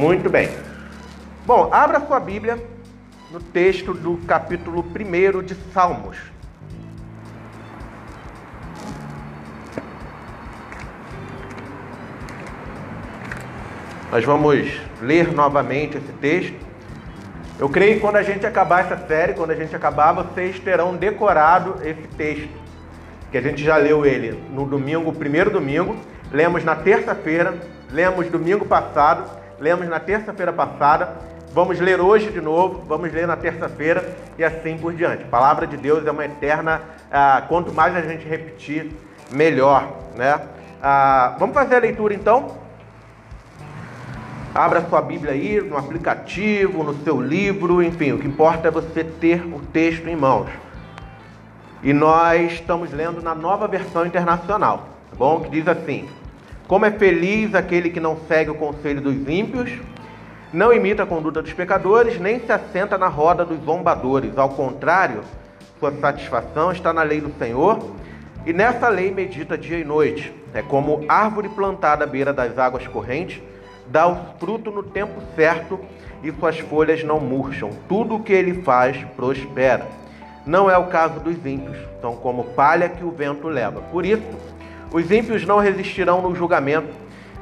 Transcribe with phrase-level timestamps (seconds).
[0.00, 0.48] Muito bem.
[1.44, 2.58] Bom, abra sua Bíblia
[3.30, 6.16] no texto do capítulo 1 de Salmos.
[14.10, 14.72] Nós vamos
[15.02, 16.56] ler novamente esse texto.
[17.58, 20.96] Eu creio que quando a gente acabar essa série, quando a gente acabar, vocês terão
[20.96, 22.48] decorado esse texto.
[23.30, 25.94] Que a gente já leu ele no domingo, primeiro domingo,
[26.32, 27.54] lemos na terça-feira,
[27.92, 31.16] lemos domingo passado, lemos na terça-feira passada,
[31.52, 35.24] vamos ler hoje de novo, vamos ler na terça-feira e assim por diante.
[35.24, 36.80] A palavra de Deus é uma eterna,
[37.12, 38.90] ah, quanto mais a gente repetir,
[39.30, 40.40] melhor, né?
[40.82, 42.58] Ah, vamos fazer a leitura então?
[44.54, 49.04] Abra sua Bíblia aí, no aplicativo, no seu livro, enfim, o que importa é você
[49.04, 50.48] ter o texto em mãos.
[51.82, 55.40] E nós estamos lendo na nova versão internacional, tá bom?
[55.40, 56.08] Que diz assim:
[56.70, 59.72] Como é feliz aquele que não segue o conselho dos ímpios,
[60.52, 64.38] não imita a conduta dos pecadores, nem se assenta na roda dos zombadores.
[64.38, 65.22] Ao contrário,
[65.80, 67.76] sua satisfação está na lei do Senhor,
[68.46, 70.32] e nessa lei medita dia e noite.
[70.54, 73.42] É como árvore plantada à beira das águas correntes
[73.88, 75.80] dá o fruto no tempo certo
[76.22, 77.70] e suas folhas não murcham.
[77.88, 79.88] Tudo o que ele faz prospera.
[80.46, 83.80] Não é o caso dos ímpios, são como palha que o vento leva.
[83.90, 84.22] Por isso,
[84.92, 86.88] os ímpios não resistirão no julgamento,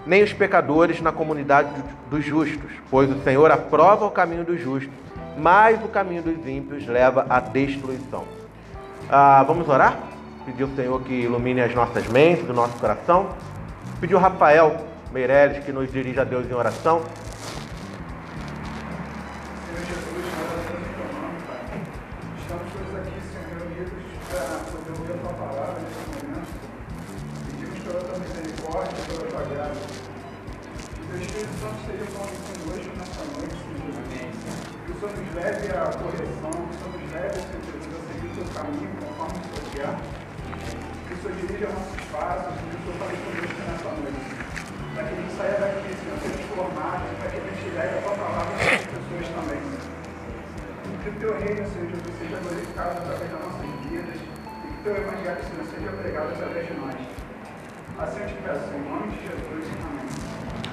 [0.07, 1.71] nem os pecadores na comunidade
[2.11, 4.93] dos justos, pois o Senhor aprova o caminho dos justos,
[5.37, 8.25] mas o caminho dos ímpios leva à destruição.
[9.11, 9.99] Ah, vamos orar?
[10.45, 13.29] Pedir ao Senhor que ilumine as nossas mentes, o nosso coração.
[14.01, 14.77] Pedir ao Rafael
[15.13, 17.03] Meirelles, que nos dirige a Deus em oração.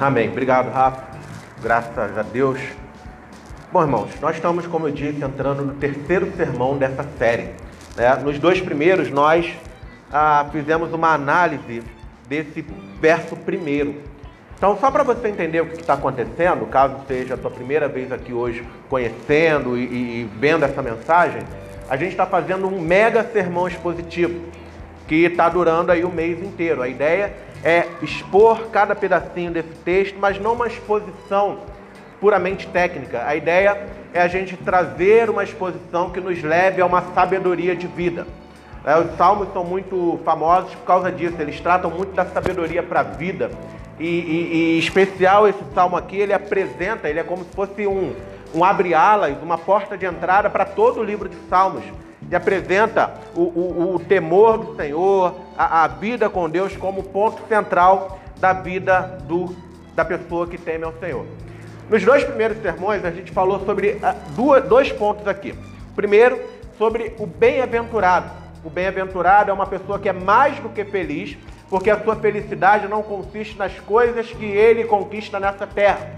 [0.05, 0.29] Amém.
[0.29, 1.03] Obrigado, Rafa.
[1.63, 2.59] Graças a Deus.
[3.71, 7.55] Bom, irmãos, nós estamos, como eu disse, entrando no terceiro sermão dessa série.
[7.97, 8.15] Né?
[8.23, 9.51] Nos dois primeiros, nós
[10.13, 11.81] ah, fizemos uma análise
[12.29, 12.63] desse
[13.01, 13.95] verso primeiro.
[14.55, 18.11] Então, só para você entender o que está acontecendo, caso seja a tua primeira vez
[18.11, 19.85] aqui hoje conhecendo e,
[20.21, 21.41] e vendo essa mensagem,
[21.89, 24.39] a gente está fazendo um mega sermão expositivo
[25.07, 26.81] que está durando aí o mês inteiro.
[26.81, 27.33] A ideia
[27.63, 31.59] é expor cada pedacinho desse texto, mas não uma exposição
[32.19, 33.25] puramente técnica.
[33.25, 37.87] A ideia é a gente trazer uma exposição que nos leve a uma sabedoria de
[37.87, 38.25] vida.
[38.85, 42.99] É, os salmos são muito famosos por causa disso, eles tratam muito da sabedoria para
[42.99, 43.49] a vida.
[43.99, 48.13] E, e, e, especial esse salmo aqui, ele apresenta, ele é como se fosse um,
[48.53, 51.83] um abre-alas, uma porta de entrada para todo o livro de salmos.
[52.29, 57.47] E apresenta o, o, o temor do Senhor, a, a, vida com Deus como ponto
[57.47, 59.55] central da vida do,
[59.95, 61.25] da pessoa que teme ao Senhor.
[61.89, 65.53] Nos dois primeiros sermões, a gente falou sobre ah, duas, dois pontos aqui.
[65.95, 66.41] Primeiro,
[66.77, 68.31] sobre o bem-aventurado.
[68.63, 71.37] O bem-aventurado é uma pessoa que é mais do que feliz,
[71.69, 76.09] porque a sua felicidade não consiste nas coisas que ele conquista nessa terra.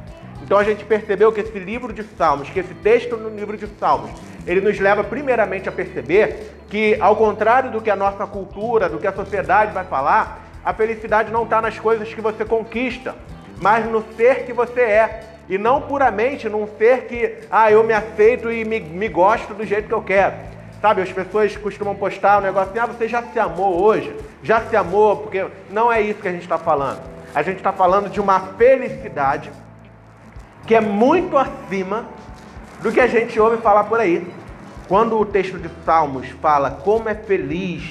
[0.42, 3.68] Então a gente percebeu que esse livro de Salmos, que esse texto no livro de
[3.78, 4.12] Salmos,
[4.48, 8.98] ele nos leva primeiramente a perceber que, ao contrário do que a nossa cultura, do
[8.98, 13.16] que a sociedade vai falar, a felicidade não está nas coisas que você conquista,
[13.62, 15.24] mas no ser que você é.
[15.50, 19.66] E não puramente num ser que, ah, eu me aceito e me, me gosto do
[19.66, 20.36] jeito que eu quero.
[20.82, 24.14] Sabe, as pessoas costumam postar um negócio assim, ah, você já se amou hoje?
[24.44, 25.18] Já se amou?
[25.18, 27.02] Porque não é isso que a gente está falando.
[27.34, 29.52] A gente está falando de uma felicidade
[30.66, 32.06] que é muito acima
[32.82, 34.28] do que a gente ouve falar por aí.
[34.88, 37.84] Quando o texto de Salmos fala como é feliz,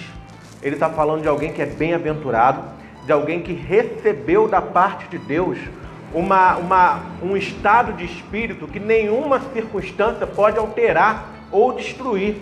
[0.62, 2.62] ele está falando de alguém que é bem-aventurado,
[3.04, 5.58] de alguém que recebeu da parte de Deus
[6.14, 12.36] uma, uma, um estado de espírito que nenhuma circunstância pode alterar ou destruir.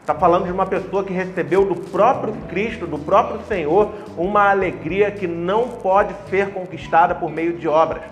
[0.00, 5.10] Está falando de uma pessoa que recebeu do próprio Cristo, do próprio Senhor, uma alegria
[5.10, 8.02] que não pode ser conquistada por meio de obras.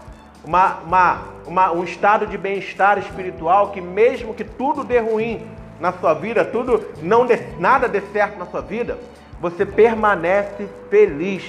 [0.46, 5.44] Uma, uma, uma um estado de bem-estar espiritual que, mesmo que tudo dê ruim
[5.80, 8.98] na sua vida, tudo não dê, nada dê certo na sua vida,
[9.40, 11.42] você permanece feliz,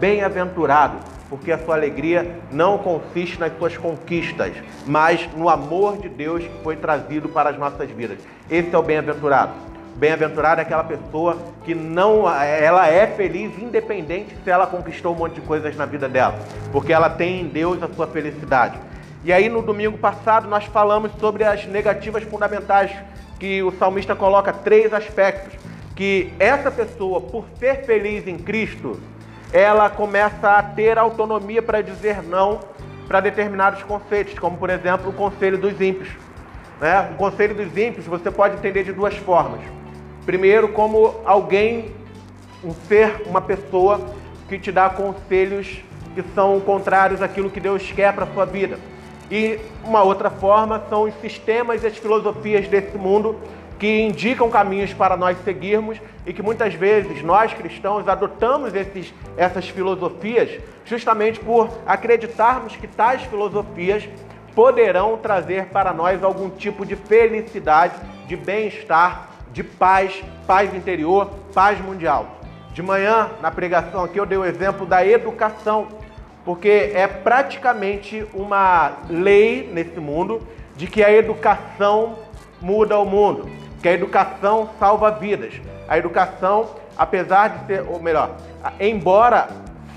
[0.00, 0.96] bem-aventurado.
[1.32, 4.52] porque a sua alegria não consiste nas suas conquistas,
[4.86, 8.18] mas no amor de Deus que foi trazido para as nossas vidas.
[8.50, 9.71] Esse é o bem-aventurado.
[10.02, 15.36] Bem-aventurado é aquela pessoa que não, ela é feliz independente se ela conquistou um monte
[15.36, 16.40] de coisas na vida dela,
[16.72, 18.76] porque ela tem em Deus a sua felicidade.
[19.22, 22.90] E aí no domingo passado nós falamos sobre as negativas fundamentais
[23.38, 25.56] que o salmista coloca três aspectos
[25.94, 29.00] que essa pessoa, por ser feliz em Cristo,
[29.52, 32.58] ela começa a ter autonomia para dizer não
[33.06, 36.08] para determinados conceitos, como por exemplo o conselho dos ímpios.
[36.80, 37.08] Né?
[37.12, 39.60] O conselho dos ímpios você pode entender de duas formas.
[40.24, 41.90] Primeiro, como alguém,
[42.62, 44.00] um ser, uma pessoa
[44.48, 45.82] que te dá conselhos
[46.14, 48.78] que são contrários àquilo que Deus quer para a sua vida.
[49.30, 53.36] E uma outra forma são os sistemas e as filosofias desse mundo
[53.78, 59.68] que indicam caminhos para nós seguirmos e que muitas vezes nós cristãos adotamos esses, essas
[59.68, 64.08] filosofias justamente por acreditarmos que tais filosofias
[64.54, 67.94] poderão trazer para nós algum tipo de felicidade,
[68.28, 72.38] de bem-estar, de paz, paz interior, paz mundial.
[72.72, 75.88] De manhã, na pregação aqui, eu dei o exemplo da educação,
[76.44, 80.42] porque é praticamente uma lei nesse mundo
[80.76, 82.18] de que a educação
[82.60, 85.60] muda o mundo que a educação salva vidas.
[85.88, 88.36] A educação, apesar de ser, ou melhor,
[88.78, 89.48] embora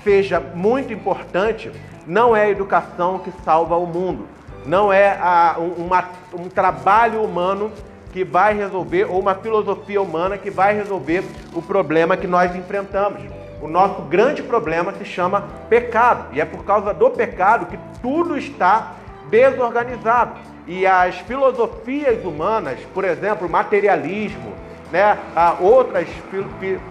[0.02, 1.70] seja muito importante,
[2.04, 4.26] não é a educação que salva o mundo.
[4.66, 6.04] Não é a, uma,
[6.34, 7.70] um trabalho humano
[8.16, 11.22] que vai resolver, ou uma filosofia humana que vai resolver
[11.52, 13.20] o problema que nós enfrentamos.
[13.60, 18.38] O nosso grande problema se chama pecado, e é por causa do pecado que tudo
[18.38, 18.94] está
[19.28, 24.54] desorganizado e as filosofias humanas, por exemplo, materialismo,
[24.90, 25.18] né,
[25.60, 26.08] outras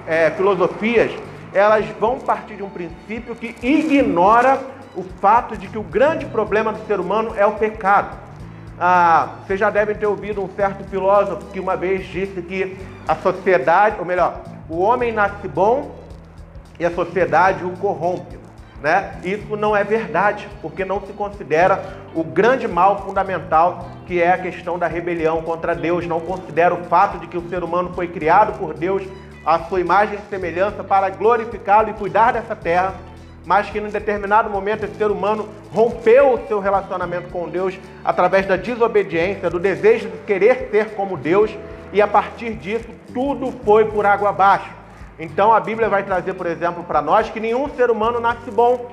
[0.06, 1.12] é, filosofias,
[1.52, 4.60] elas vão partir de um princípio que ignora
[4.96, 8.25] o fato de que o grande problema do ser humano é o pecado.
[8.80, 12.78] Ah, vocês já devem ter ouvido um certo filósofo que uma vez disse que
[13.08, 15.96] a sociedade, ou melhor, o homem nasce bom
[16.80, 18.38] e a sociedade o corrompe.
[18.82, 19.20] Né?
[19.24, 21.82] Isso não é verdade, porque não se considera
[22.14, 26.06] o grande mal fundamental que é a questão da rebelião contra Deus.
[26.06, 29.04] Não considera o fato de que o ser humano foi criado por Deus
[29.46, 32.94] à sua imagem e semelhança para glorificá-lo e cuidar dessa terra,
[33.46, 38.46] mas que em determinado momento esse ser humano rompeu o seu relacionamento com Deus através
[38.46, 41.56] da desobediência, do desejo de querer ser como Deus,
[41.94, 44.70] e a partir disso tudo foi por água abaixo.
[45.18, 48.92] Então a Bíblia vai trazer, por exemplo, para nós que nenhum ser humano nasce bom.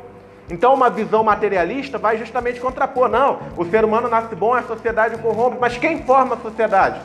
[0.49, 3.09] Então uma visão materialista vai justamente contrapor.
[3.09, 5.57] Não, o ser humano nasce bom, a sociedade corrompe.
[5.61, 7.01] Mas quem forma a sociedade?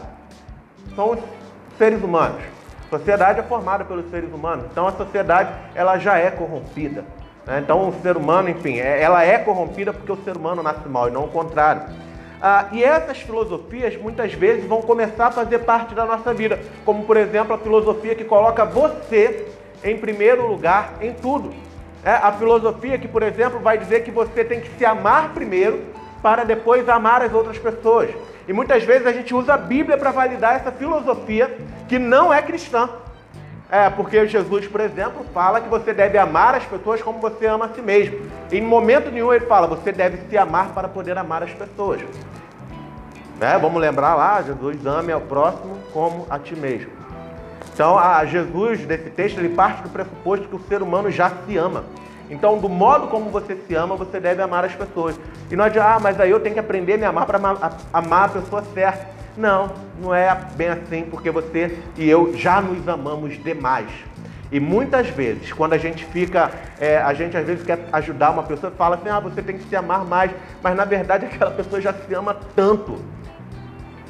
[0.95, 1.19] São os
[1.77, 2.41] seres humanos.
[2.87, 4.65] A sociedade é formada pelos seres humanos.
[4.71, 7.03] Então a sociedade ela já é corrompida.
[7.47, 7.61] Né?
[7.63, 11.07] Então o ser humano, enfim, é, ela é corrompida porque o ser humano nasce mal
[11.07, 11.83] e não o contrário.
[12.39, 17.05] Ah, e essas filosofias muitas vezes vão começar a fazer parte da nossa vida, como
[17.05, 19.47] por exemplo a filosofia que coloca você
[19.83, 21.51] em primeiro lugar em tudo.
[22.03, 25.83] É, a filosofia que, por exemplo, vai dizer que você tem que se amar primeiro
[26.21, 28.09] para depois amar as outras pessoas.
[28.47, 31.57] E muitas vezes a gente usa a Bíblia para validar essa filosofia
[31.87, 32.89] que não é cristã.
[33.69, 37.65] É, porque Jesus, por exemplo, fala que você deve amar as pessoas como você ama
[37.65, 38.17] a si mesmo.
[38.49, 42.01] Em momento nenhum ele fala, você deve se amar para poder amar as pessoas.
[43.41, 46.91] É, vamos lembrar lá, Jesus ame ao próximo como a ti mesmo.
[47.73, 51.57] Então, a Jesus, desse texto, ele parte do pressuposto que o ser humano já se
[51.57, 51.83] ama.
[52.29, 55.19] Então, do modo como você se ama, você deve amar as pessoas.
[55.51, 57.37] E não adianta, ah, mas aí eu tenho que aprender a me amar para
[57.93, 59.16] amar a pessoa certa.
[59.37, 63.87] Não, não é bem assim, porque você e eu já nos amamos demais.
[64.51, 68.43] E muitas vezes, quando a gente fica, é, a gente às vezes quer ajudar uma
[68.43, 70.31] pessoa, fala assim, ah, você tem que se amar mais,
[70.63, 72.95] mas na verdade aquela pessoa já se ama tanto,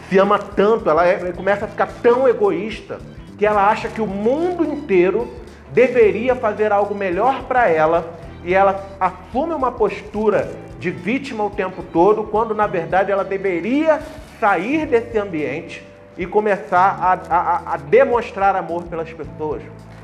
[0.10, 3.00] se ama tanto, ela é, começa a ficar tão egoísta
[3.38, 5.27] que ela acha que o mundo inteiro
[5.74, 11.84] deveria fazer algo melhor para ela e ela assume uma postura de vítima o tempo
[11.91, 14.00] todo, quando na verdade ela deveria
[14.39, 15.84] sair desse ambiente
[16.17, 19.62] e começar a, a, a demonstrar amor pelas pessoas,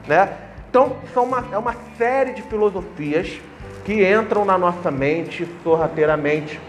[0.07, 0.29] né?
[0.69, 3.39] Então, são uma, é uma série de filosofias
[3.85, 6.59] que entram na nossa mente sorrateiramente.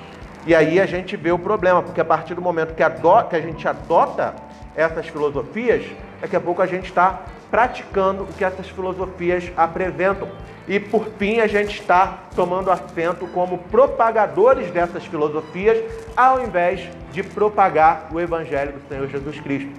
[0.47, 3.37] E aí a gente vê o problema, porque a partir do momento que, adota, que
[3.37, 4.35] a gente adota
[4.77, 5.85] essas filosofias,
[6.21, 10.29] daqui a pouco a gente está praticando o que essas filosofias apresentam.
[10.67, 15.83] E por fim, a gente está tomando assento como propagadores dessas filosofias,
[16.17, 19.71] ao invés de propagar o Evangelho do Senhor Jesus Cristo.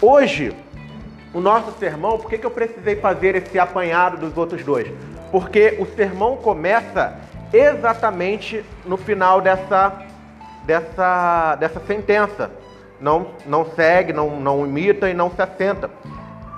[0.00, 0.54] Hoje,
[1.32, 4.88] o nosso sermão, por que, eu precisei fazer esse apanhado dos outros dois?
[5.34, 7.18] porque o sermão começa
[7.52, 9.92] exatamente no final dessa,
[10.64, 12.52] dessa, dessa sentença.
[13.00, 15.90] Não, não segue, não, não imita e não se assenta.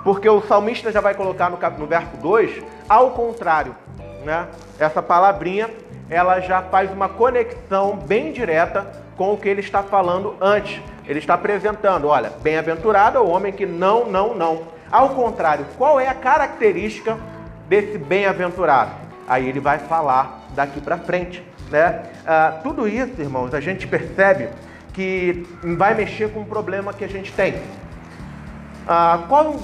[0.03, 3.75] Porque o salmista já vai colocar no, no verso 2, ao contrário.
[4.23, 4.47] Né?
[4.79, 5.69] Essa palavrinha,
[6.09, 8.85] ela já faz uma conexão bem direta
[9.15, 10.81] com o que ele está falando antes.
[11.05, 14.63] Ele está apresentando, olha, bem-aventurado é o homem que não, não, não.
[14.91, 17.17] Ao contrário, qual é a característica
[17.67, 18.91] desse bem-aventurado?
[19.27, 22.03] Aí ele vai falar daqui para frente, né?
[22.25, 24.49] Ah, tudo isso, irmãos, a gente percebe
[24.93, 25.45] que
[25.77, 27.55] vai mexer com um problema que a gente tem.
[28.87, 29.59] Ah, qual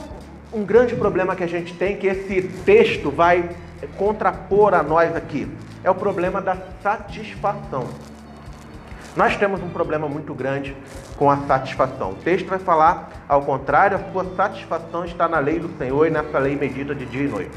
[0.54, 3.50] um grande problema que a gente tem que esse texto vai
[3.98, 5.52] contrapor a nós aqui?
[5.84, 7.88] É o problema da satisfação.
[9.16, 10.76] Nós temos um problema muito grande
[11.18, 12.12] com a satisfação.
[12.12, 16.10] O texto vai falar, ao contrário, a sua satisfação está na lei do Senhor e
[16.10, 17.52] nessa lei medita de dia e noite.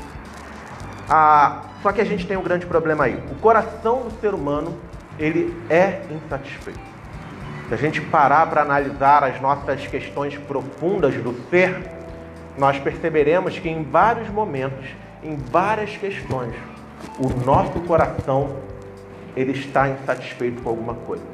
[1.09, 3.23] Ah, só que a gente tem um grande problema aí.
[3.31, 4.77] O coração do ser humano,
[5.19, 6.81] ele é insatisfeito.
[7.69, 11.96] Se a gente parar para analisar as nossas questões profundas do ser,
[12.59, 14.87] nós perceberemos que em vários momentos,
[15.23, 16.55] em várias questões,
[17.19, 18.57] o nosso coração
[19.37, 21.25] ele está insatisfeito com alguma coisa.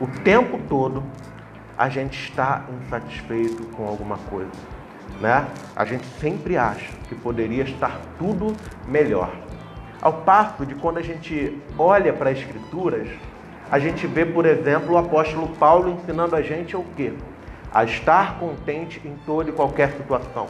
[0.00, 1.02] O tempo todo
[1.78, 4.50] a gente está insatisfeito com alguma coisa,
[5.20, 5.46] né?
[5.76, 8.54] A gente sempre acha que poderia estar tudo
[8.86, 9.30] melhor.
[10.00, 13.08] Ao passo de quando a gente olha para as escrituras,
[13.70, 17.12] a gente vê, por exemplo, o apóstolo Paulo ensinando a gente o quê?
[17.72, 20.46] A estar contente em toda e qualquer situação.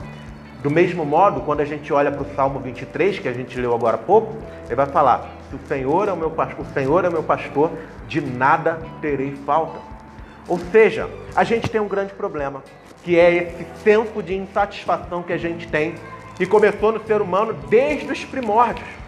[0.63, 3.75] Do mesmo modo, quando a gente olha para o Salmo 23, que a gente leu
[3.75, 4.37] agora há pouco,
[4.67, 7.71] ele vai falar: se o Senhor é o meu pastor, o Senhor é meu pastor,
[8.07, 9.79] de nada terei falta.
[10.47, 12.63] Ou seja, a gente tem um grande problema,
[13.03, 15.95] que é esse senso de insatisfação que a gente tem,
[16.37, 19.02] que começou no ser humano desde os primórdios.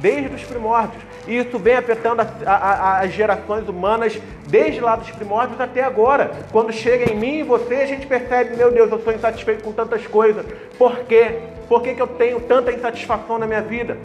[0.00, 1.02] Desde os primórdios.
[1.26, 6.30] E isso vem afetando as gerações humanas desde lá dos primórdios até agora.
[6.50, 9.72] Quando chega em mim e você, a gente percebe, meu Deus, eu sou insatisfeito com
[9.72, 10.46] tantas coisas.
[10.78, 11.40] Por quê?
[11.68, 13.98] Por que, que eu tenho tanta insatisfação na minha vida?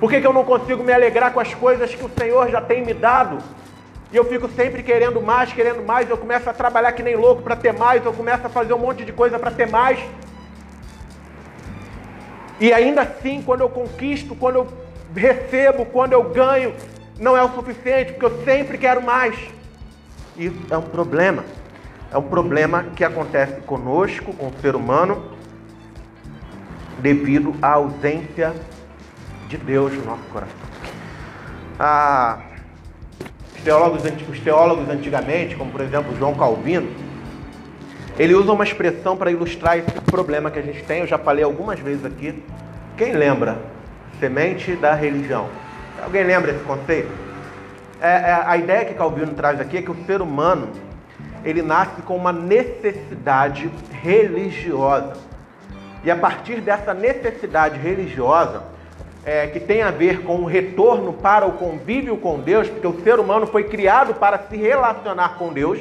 [0.00, 2.60] Por que, que eu não consigo me alegrar com as coisas que o Senhor já
[2.60, 3.38] tem me dado?
[4.12, 7.42] E eu fico sempre querendo mais, querendo mais, eu começo a trabalhar que nem louco
[7.42, 9.98] para ter mais, eu começo a fazer um monte de coisa para ter mais.
[12.60, 14.83] E ainda assim, quando eu conquisto, quando eu
[15.14, 16.74] recebo, quando eu ganho,
[17.18, 19.36] não é o suficiente, porque eu sempre quero mais.
[20.36, 21.44] Isso é um problema.
[22.12, 25.32] É um problema que acontece conosco, com o ser humano,
[27.00, 28.54] devido à ausência
[29.48, 30.54] de Deus no nosso coração.
[31.78, 32.38] Ah,
[33.56, 36.88] os, teólogos, os teólogos antigamente, como por exemplo João Calvino,
[38.16, 41.00] ele usa uma expressão para ilustrar esse problema que a gente tem.
[41.00, 42.42] Eu já falei algumas vezes aqui.
[42.96, 43.73] Quem lembra?
[44.24, 45.50] Semente da religião.
[46.02, 47.10] Alguém lembra esse conceito?
[48.00, 50.70] É, é, a ideia que Calvino traz aqui é que o ser humano
[51.44, 53.70] ele nasce com uma necessidade
[54.02, 55.12] religiosa.
[56.02, 58.62] E a partir dessa necessidade religiosa,
[59.26, 63.02] é, que tem a ver com o retorno para o convívio com Deus, porque o
[63.02, 65.80] ser humano foi criado para se relacionar com Deus,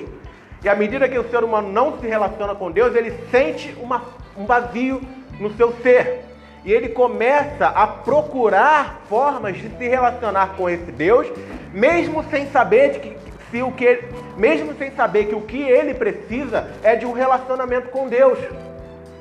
[0.62, 4.02] e à medida que o ser humano não se relaciona com Deus, ele sente uma,
[4.36, 5.02] um vazio
[5.40, 6.33] no seu ser.
[6.63, 11.27] E ele começa a procurar formas de se relacionar com esse Deus,
[11.74, 13.17] mesmo sem saber que,
[13.51, 14.03] se o que,
[14.38, 18.39] mesmo sem saber que o que ele precisa é de um relacionamento com Deus.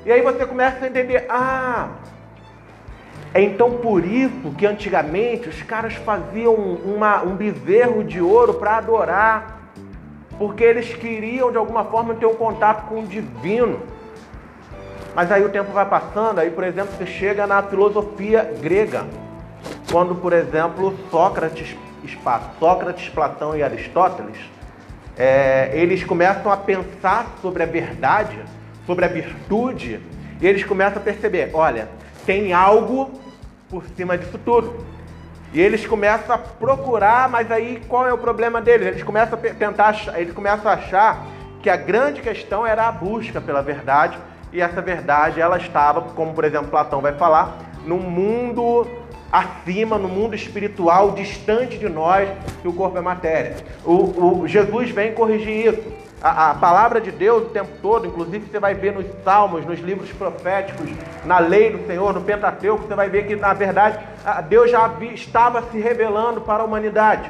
[0.06, 1.88] E aí você começa a entender, ah,
[3.34, 8.76] é então por isso que antigamente os caras faziam uma, um bezerro de ouro para
[8.76, 9.62] adorar
[10.38, 13.80] porque eles queriam de alguma forma ter um contato com o divino.
[15.14, 19.04] Mas aí o tempo vai passando, aí por exemplo você chega na filosofia grega,
[19.90, 21.76] quando por exemplo Sócrates,
[22.58, 24.38] Sócrates, Platão e Aristóteles,
[25.16, 28.42] é, eles começam a pensar sobre a verdade,
[28.86, 30.00] sobre a virtude,
[30.40, 31.88] e eles começam a perceber, olha,
[32.24, 33.20] tem algo
[33.68, 34.84] por cima disso tudo.
[35.52, 38.86] E eles começam a procurar, mas aí qual é o problema deles?
[38.86, 41.26] Eles começam a tentar, eles começam a achar
[41.60, 44.16] que a grande questão era a busca pela verdade,
[44.52, 48.86] e essa verdade ela estava, como por exemplo Platão vai falar, no mundo
[49.32, 52.28] acima, no mundo espiritual, distante de nós,
[52.60, 53.56] que o corpo é matéria.
[53.82, 55.82] O, o Jesus vem corrigir isso.
[56.20, 59.80] A, a, palavra de Deus o tempo todo, inclusive você vai ver nos salmos, nos
[59.80, 60.88] livros proféticos,
[61.24, 63.98] na lei do Senhor, no Pentateuco, você vai ver que na verdade
[64.48, 67.28] Deus já estava se revelando para a humanidade.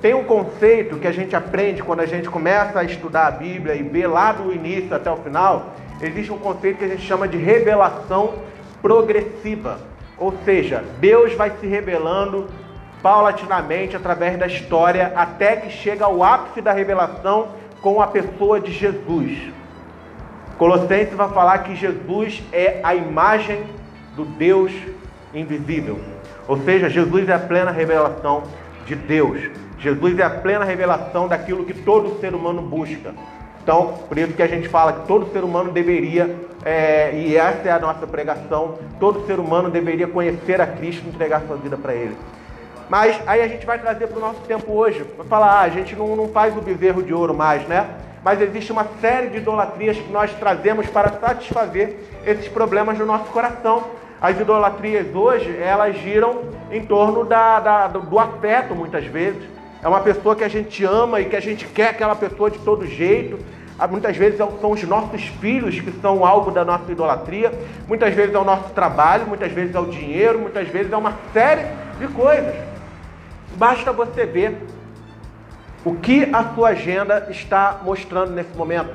[0.00, 3.74] Tem um conceito que a gente aprende quando a gente começa a estudar a Bíblia
[3.74, 5.72] e vê lá do início até o final.
[6.04, 8.34] Existe um conceito que a gente chama de revelação
[8.82, 9.78] progressiva.
[10.18, 12.46] Ou seja, Deus vai se revelando
[13.02, 17.48] paulatinamente através da história até que chega ao ápice da revelação
[17.80, 19.38] com a pessoa de Jesus.
[20.58, 23.62] Colossenses vai falar que Jesus é a imagem
[24.14, 24.72] do Deus
[25.34, 25.98] invisível.
[26.46, 28.44] Ou seja, Jesus é a plena revelação
[28.86, 29.40] de Deus.
[29.78, 33.14] Jesus é a plena revelação daquilo que todo ser humano busca.
[33.64, 37.66] Então, por isso que a gente fala que todo ser humano deveria, é, e essa
[37.66, 41.74] é a nossa pregação, todo ser humano deveria conhecer a Cristo e entregar sua vida
[41.74, 42.14] para Ele.
[42.90, 45.70] Mas aí a gente vai trazer para o nosso tempo hoje, para falar, ah, a
[45.70, 47.88] gente não, não faz o bezerro de ouro mais, né?
[48.22, 53.24] Mas existe uma série de idolatrias que nós trazemos para satisfazer esses problemas no nosso
[53.32, 53.84] coração.
[54.20, 59.42] As idolatrias hoje, elas giram em torno da, da, do afeto, muitas vezes.
[59.84, 62.58] É uma pessoa que a gente ama e que a gente quer aquela pessoa de
[62.60, 63.38] todo jeito.
[63.78, 67.52] Ah, muitas vezes é são os nossos filhos que são algo da nossa idolatria.
[67.86, 71.12] Muitas vezes é o nosso trabalho, muitas vezes é o dinheiro, muitas vezes é uma
[71.34, 71.66] série
[71.98, 72.54] de coisas.
[73.56, 74.56] Basta você ver
[75.84, 78.94] o que a sua agenda está mostrando nesse momento.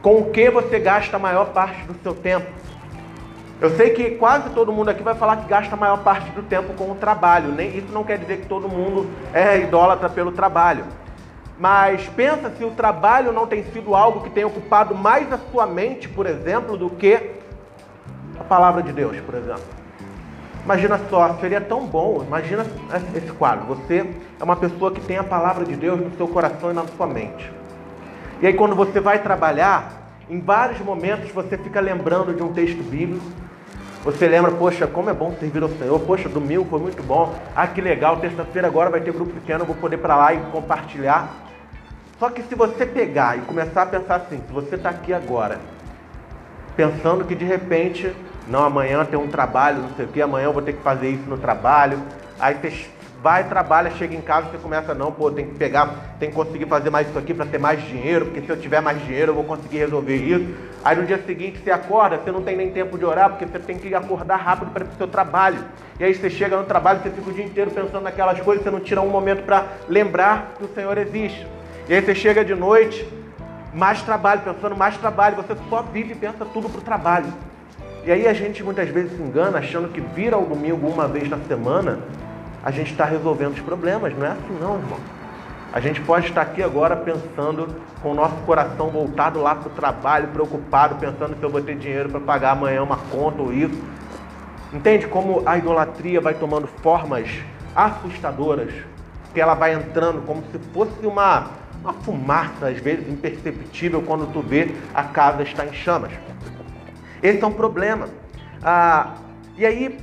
[0.00, 2.46] Com o que você gasta a maior parte do seu tempo.
[3.62, 6.42] Eu sei que quase todo mundo aqui vai falar que gasta a maior parte do
[6.42, 7.52] tempo com o trabalho.
[7.52, 10.84] Nem, isso não quer dizer que todo mundo é idólatra pelo trabalho.
[11.60, 15.64] Mas pensa se o trabalho não tem sido algo que tem ocupado mais a sua
[15.64, 17.30] mente, por exemplo, do que
[18.36, 19.62] a palavra de Deus, por exemplo.
[20.64, 22.66] Imagina só, seria tão bom, imagina
[23.14, 23.66] esse quadro.
[23.66, 24.04] Você
[24.40, 27.06] é uma pessoa que tem a palavra de Deus no seu coração e na sua
[27.06, 27.48] mente.
[28.40, 32.82] E aí quando você vai trabalhar, em vários momentos você fica lembrando de um texto
[32.82, 33.24] bíblico.
[34.04, 36.00] Você lembra, poxa, como é bom servir ao Senhor.
[36.00, 37.32] Poxa, domingo foi muito bom.
[37.54, 41.32] Ah, que legal, terça-feira agora vai ter grupo pequeno, vou poder para lá e compartilhar.
[42.18, 45.60] Só que se você pegar e começar a pensar assim, se você está aqui agora,
[46.76, 48.12] pensando que de repente
[48.48, 51.08] não, amanhã tem um trabalho, não sei o que, amanhã eu vou ter que fazer
[51.08, 52.00] isso no trabalho.
[52.40, 52.72] Aí você
[53.22, 56.66] vai, trabalha, chega em casa, você começa, não, pô, tem que pegar, tem que conseguir
[56.66, 59.36] fazer mais isso aqui para ter mais dinheiro, porque se eu tiver mais dinheiro eu
[59.36, 60.52] vou conseguir resolver isso.
[60.84, 63.60] Aí no dia seguinte você acorda, você não tem nem tempo de orar, porque você
[63.60, 65.58] tem que acordar rápido para ir para o seu trabalho.
[66.00, 68.70] E aí você chega no trabalho, você fica o dia inteiro pensando naquelas coisas, você
[68.70, 71.46] não tira um momento para lembrar que o Senhor existe.
[71.88, 73.08] E aí você chega de noite,
[73.72, 77.32] mais trabalho, pensando mais trabalho, você só vive e pensa tudo para o trabalho.
[78.04, 81.28] E aí a gente muitas vezes se engana achando que vir ao domingo uma vez
[81.30, 82.00] na semana
[82.62, 84.16] a gente está resolvendo os problemas.
[84.16, 84.98] Não é assim não, irmão.
[85.72, 89.72] A gente pode estar aqui agora pensando com o nosso coração voltado lá para o
[89.72, 93.82] trabalho, preocupado, pensando se eu vou ter dinheiro para pagar amanhã uma conta ou isso.
[94.72, 97.28] Entende como a idolatria vai tomando formas
[97.74, 98.72] assustadoras?
[99.32, 104.42] Que ela vai entrando como se fosse uma, uma fumaça, às vezes imperceptível, quando tu
[104.42, 106.12] vê a casa está em chamas.
[107.22, 108.08] Esse é um problema.
[108.62, 109.14] Ah,
[109.56, 109.98] e aí,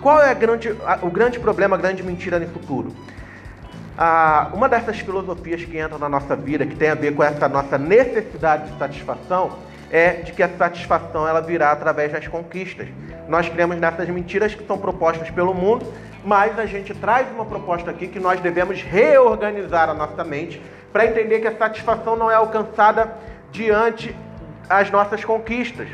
[0.00, 2.94] qual é grande, o grande problema, a grande mentira nisso tudo?
[3.96, 7.48] Ah, uma dessas filosofias que entra na nossa vida, que tem a ver com essa
[7.48, 9.58] nossa necessidade de satisfação,
[9.90, 12.86] é de que a satisfação ela virá através das conquistas.
[13.28, 15.92] Nós cremos nessas mentiras que são propostas pelo mundo,
[16.24, 21.06] mas a gente traz uma proposta aqui que nós devemos reorganizar a nossa mente para
[21.06, 23.12] entender que a satisfação não é alcançada
[23.50, 24.14] diante
[24.68, 25.88] as nossas conquistas.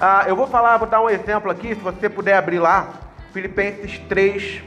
[0.00, 2.88] Ah, eu vou falar, vou dar um exemplo aqui, se você puder abrir lá,
[3.32, 4.62] Filipenses 3,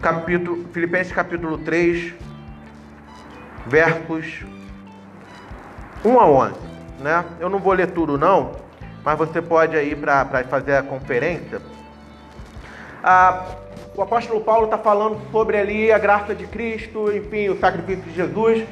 [0.00, 2.14] capítulo, Filipenses capítulo 3,
[3.66, 4.44] versos
[6.04, 6.54] 1 a 11,
[7.00, 7.24] né?
[7.38, 8.52] Eu não vou ler tudo não,
[9.04, 11.60] mas você pode ir para fazer a conferência.
[13.02, 13.44] Ah,
[13.94, 18.14] o apóstolo Paulo está falando sobre ali a graça de Cristo, enfim, o sacrifício de
[18.14, 18.66] Jesus.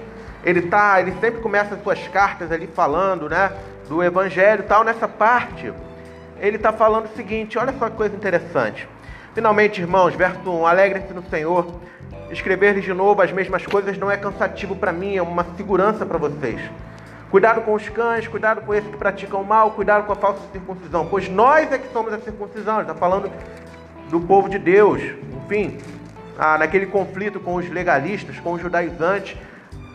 [0.44, 3.52] Ele tá, ele sempre começa as suas cartas ali falando, né?
[3.88, 5.72] do Evangelho tal, nessa parte,
[6.40, 8.88] ele está falando o seguinte: olha só que coisa interessante.
[9.34, 11.80] Finalmente, irmãos, verso 1: Alegrem-se no Senhor.
[12.30, 16.18] Escrever-lhes de novo as mesmas coisas não é cansativo para mim, é uma segurança para
[16.18, 16.60] vocês.
[17.30, 21.06] Cuidado com os cães, cuidado com esses que praticam mal, cuidado com a falsa circuncisão,
[21.06, 22.74] pois nós é que somos a circuncisão.
[22.74, 23.30] Ele está falando
[24.10, 25.02] do povo de Deus,
[25.44, 25.78] enfim,
[26.38, 29.36] ah, naquele conflito com os legalistas, com os judaizantes.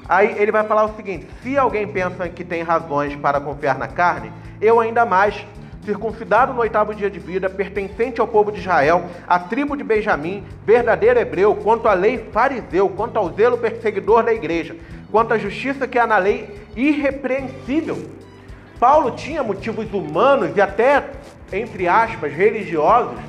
[0.08, 3.88] Aí ele vai falar o seguinte: se alguém pensa que tem razões para confiar na
[3.88, 5.46] carne, eu ainda mais,
[5.84, 10.44] circuncidado no oitavo dia de vida, pertencente ao povo de Israel, à tribo de Benjamim,
[10.66, 14.76] verdadeiro hebreu, quanto à lei fariseu, quanto ao zelo perseguidor da igreja,
[15.12, 17.98] quanto à justiça que há na lei, irrepreensível.
[18.80, 21.04] Paulo tinha motivos humanos e até,
[21.52, 23.20] entre aspas, religiosos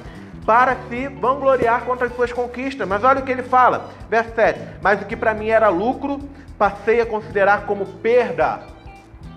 [0.46, 2.88] para se vangloriar contra as suas conquistas.
[2.88, 6.20] Mas olha o que ele fala, verso 7: Mas o que para mim era lucro,
[6.58, 8.60] passei a considerar como perda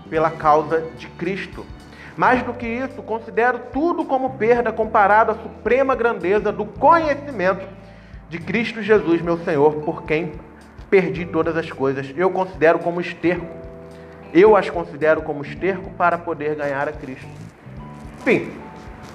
[0.08, 1.66] pela causa de Cristo.
[2.16, 7.66] Mais do que isso, considero tudo como perda comparado à suprema grandeza do conhecimento
[8.28, 10.32] de Cristo Jesus, meu Senhor, por quem
[10.88, 12.12] perdi todas as coisas.
[12.16, 13.46] Eu considero como esterco.
[14.32, 17.28] Eu as considero como esterco para poder ganhar a Cristo.
[18.20, 18.50] Enfim,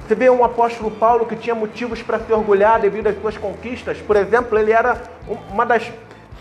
[0.08, 3.98] você vê um apóstolo Paulo que tinha motivos para se orgulhar devido às suas conquistas.
[3.98, 5.02] Por exemplo, ele era
[5.52, 5.92] uma das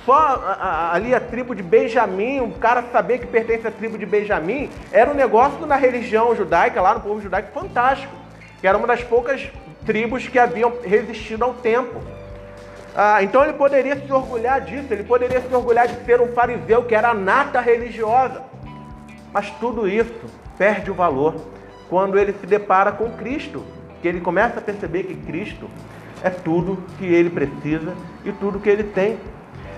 [0.05, 0.57] só
[0.93, 5.11] ali a tribo de Benjamim, o cara saber que pertence à tribo de Benjamim, era
[5.11, 8.15] um negócio na religião judaica, lá no povo judaico, fantástico.
[8.61, 9.51] Que era uma das poucas
[9.85, 12.01] tribos que haviam resistido ao tempo.
[12.95, 16.83] Ah, então ele poderia se orgulhar disso, ele poderia se orgulhar de ser um fariseu
[16.85, 18.43] que era nata religiosa.
[19.33, 20.27] Mas tudo isso
[20.59, 21.37] perde o valor
[21.89, 23.65] quando ele se depara com Cristo,
[24.03, 25.69] que ele começa a perceber que Cristo
[26.23, 29.19] é tudo que ele precisa e tudo que ele tem.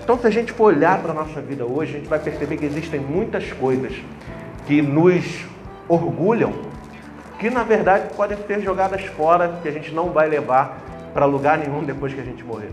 [0.03, 2.57] Então, se a gente for olhar para a nossa vida hoje, a gente vai perceber
[2.57, 3.93] que existem muitas coisas
[4.67, 5.23] que nos
[5.87, 6.51] orgulham,
[7.39, 10.77] que na verdade podem ser jogadas fora, que a gente não vai levar
[11.13, 12.71] para lugar nenhum depois que a gente morrer.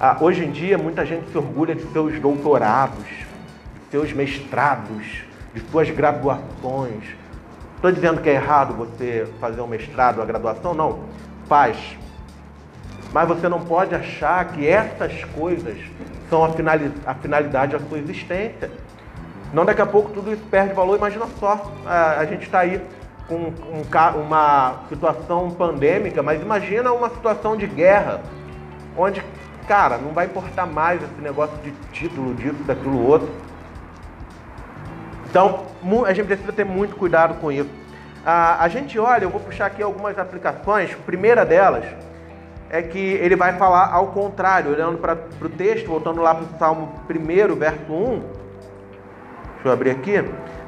[0.00, 5.22] Ah, hoje em dia, muita gente se orgulha de seus doutorados, de seus mestrados,
[5.54, 7.04] de suas graduações.
[7.76, 10.74] Estou dizendo que é errado você fazer um mestrado, a graduação?
[10.74, 11.04] Não.
[11.46, 11.76] Faz.
[13.12, 15.78] Mas você não pode achar que essas coisas
[16.28, 18.70] são a finalidade da sua existência.
[19.52, 20.96] Não daqui a pouco tudo isso perde valor.
[20.96, 22.82] Imagina só, a, gente está aí
[23.26, 28.20] com um, uma situação pandêmica, mas imagina uma situação de guerra,
[28.96, 29.22] onde,
[29.66, 33.28] cara, não vai importar mais esse negócio de título, disso, daquilo outro.
[35.30, 35.66] Então,
[36.06, 37.70] a gente precisa ter muito cuidado com isso.
[38.24, 40.92] A, a gente olha, eu vou puxar aqui algumas aplicações.
[40.92, 41.84] A primeira delas
[42.70, 46.58] é que ele vai falar ao contrário, olhando para o texto, voltando lá para o
[46.58, 48.20] Salmo 1, verso 1.
[49.54, 50.24] Deixa eu abrir aqui.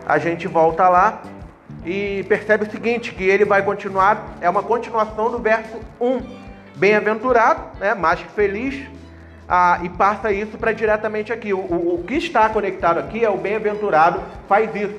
[0.07, 1.23] A gente volta lá
[1.85, 6.41] e percebe o seguinte: que ele vai continuar, é uma continuação do verso 1.
[6.77, 8.87] Bem-aventurado, né, mais que feliz,
[9.47, 11.53] ah, e passa isso para diretamente aqui.
[11.53, 14.99] O, o, o, que está conectado aqui é o bem-aventurado faz isso.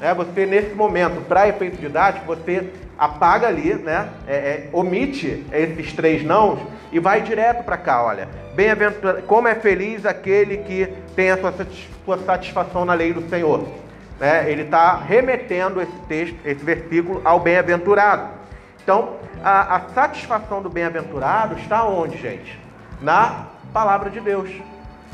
[0.00, 0.12] Né?
[0.12, 4.08] Você, nesse momento, para efeito didático, você apaga ali, né?
[4.26, 8.28] É, é, omite esses três nãos e vai direto para cá, olha.
[8.54, 11.54] Bem-aventurado, como é feliz aquele que tem a sua,
[12.04, 13.66] sua satisfação na lei do Senhor.
[14.20, 14.50] Né?
[14.50, 18.28] Ele está remetendo esse texto, esse versículo ao bem-aventurado.
[18.82, 22.58] Então, a, a satisfação do bem-aventurado está onde, gente?
[23.00, 24.50] Na palavra de Deus.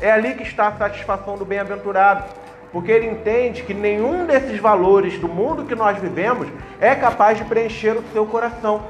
[0.01, 2.23] É ali que está a satisfação do bem-aventurado
[2.71, 6.47] porque ele entende que nenhum desses valores do mundo que nós vivemos
[6.79, 8.81] é capaz de preencher o seu coração.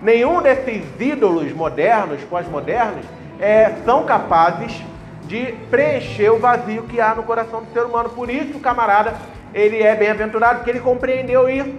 [0.00, 3.04] Nenhum desses ídolos modernos, pós-modernos,
[3.40, 4.82] é, são capazes
[5.26, 8.10] de preencher o vazio que há no coração do ser humano.
[8.10, 9.14] Por isso, camarada,
[9.52, 11.74] ele é bem-aventurado, porque ele compreendeu isso.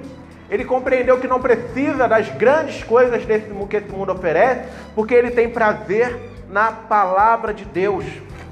[0.49, 5.31] Ele compreendeu que não precisa das grandes coisas desse, que esse mundo oferece, porque ele
[5.31, 6.15] tem prazer
[6.49, 8.05] na palavra de Deus,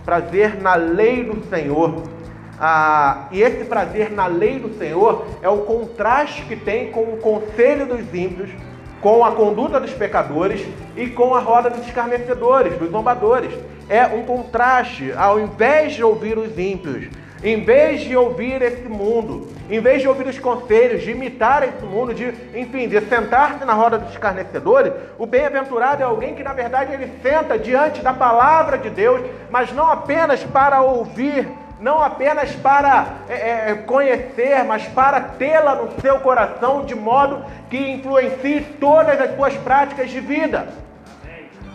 [0.04, 2.04] prazer na lei do Senhor.
[2.60, 7.18] Ah, e esse prazer na lei do Senhor é o contraste que tem com o
[7.18, 8.50] conselho dos ímpios,
[9.02, 13.54] com a conduta dos pecadores e com a roda dos escarnecedores, dos zombadores.
[13.89, 17.10] É um contraste, ao invés de ouvir os ímpios,
[17.44, 21.84] em vez de ouvir esse mundo, em vez de ouvir os conselhos, de imitar esse
[21.84, 26.54] mundo, de, enfim, de sentar-se na roda dos escarnecedores, o bem-aventurado é alguém que, na
[26.54, 31.46] verdade, ele senta diante da palavra de Deus, mas não apenas para ouvir
[31.84, 37.78] não apenas para é, é, conhecer, mas para tê-la no seu coração, de modo que
[37.78, 40.69] influencie todas as suas práticas de vida.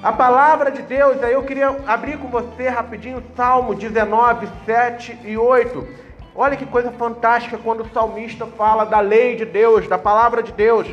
[0.03, 5.37] A palavra de Deus, aí eu queria abrir com você rapidinho Salmo 19, 7 e
[5.37, 5.87] 8.
[6.35, 10.53] Olha que coisa fantástica quando o salmista fala da lei de Deus, da palavra de
[10.53, 10.87] Deus.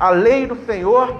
[0.00, 1.14] A lei do Senhor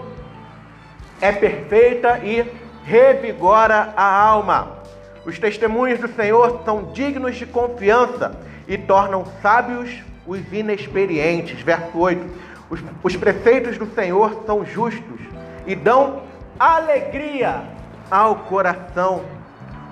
[1.21, 2.45] é perfeita e
[2.83, 4.80] revigora a alma.
[5.25, 8.33] Os testemunhos do Senhor são dignos de confiança
[8.67, 11.61] e tornam sábios os inexperientes.
[11.61, 12.25] Verso 8:
[12.71, 15.21] Os, os preceitos do Senhor são justos
[15.67, 16.23] e dão
[16.59, 17.63] alegria
[18.11, 19.23] ao coração.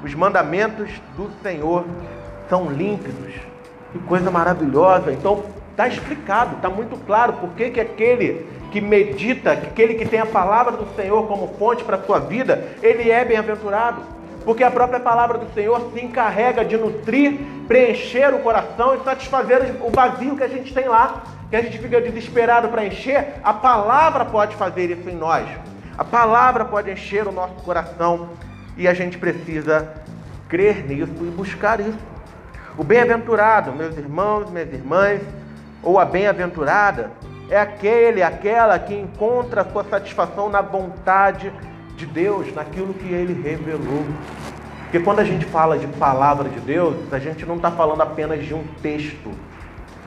[0.03, 1.85] Os mandamentos do Senhor
[2.49, 3.35] são límpidos.
[3.93, 5.13] Que coisa maravilhosa.
[5.13, 10.21] Então, está explicado, está muito claro por que, que aquele que medita, aquele que tem
[10.21, 14.18] a palavra do Senhor como fonte para a sua vida, ele é bem-aventurado
[14.49, 19.77] porque a própria palavra do Senhor se encarrega de nutrir, preencher o coração e satisfazer
[19.83, 23.35] o vazio que a gente tem lá, que a gente fica desesperado para encher.
[23.45, 25.47] A palavra pode fazer isso em nós.
[25.99, 28.31] A palavra pode encher o nosso coração
[28.75, 29.87] e a gente precisa
[30.49, 31.99] crer nisso e buscar isso.
[32.79, 35.21] O bem-aventurado, meus irmãos, minhas irmãs,
[35.83, 37.11] ou a bem-aventurada,
[37.51, 44.05] é aquele, aquela que encontra sua satisfação na vontade de Deus, naquilo que Ele revelou.
[44.83, 48.45] Porque quando a gente fala de palavra de Deus, a gente não está falando apenas
[48.45, 49.31] de um texto.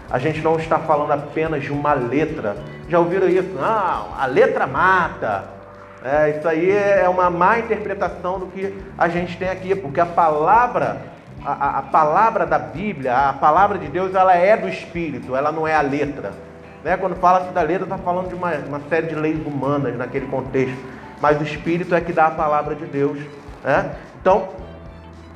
[0.10, 2.58] A gente não está falando apenas de uma letra.
[2.89, 3.58] Já ouviram isso?
[3.60, 5.45] Ah, a letra mata.
[6.04, 10.06] É, isso aí é uma má interpretação do que a gente tem aqui, porque a
[10.06, 10.99] palavra,
[11.45, 15.67] a, a palavra da Bíblia, a palavra de Deus, ela é do Espírito, ela não
[15.67, 16.32] é a letra.
[16.84, 16.97] Né?
[16.97, 20.75] Quando fala-se da letra, está falando de uma, uma, série de leis humanas naquele contexto.
[21.21, 23.19] Mas o Espírito é que dá a palavra de Deus.
[23.63, 23.95] Né?
[24.19, 24.49] Então,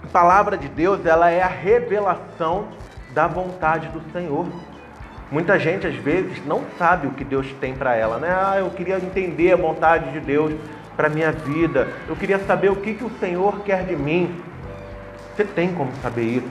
[0.04, 2.70] a palavra de Deus ela é a revelação
[3.14, 4.46] da vontade do Senhor.
[5.32, 8.30] Muita gente às vezes não sabe o que Deus tem para ela, né?
[8.30, 10.54] Ah, eu queria entender a vontade de Deus
[10.96, 11.88] para minha vida.
[12.08, 14.36] Eu queria saber o que, que o Senhor quer de mim.
[15.36, 16.50] Você tem como saber isso?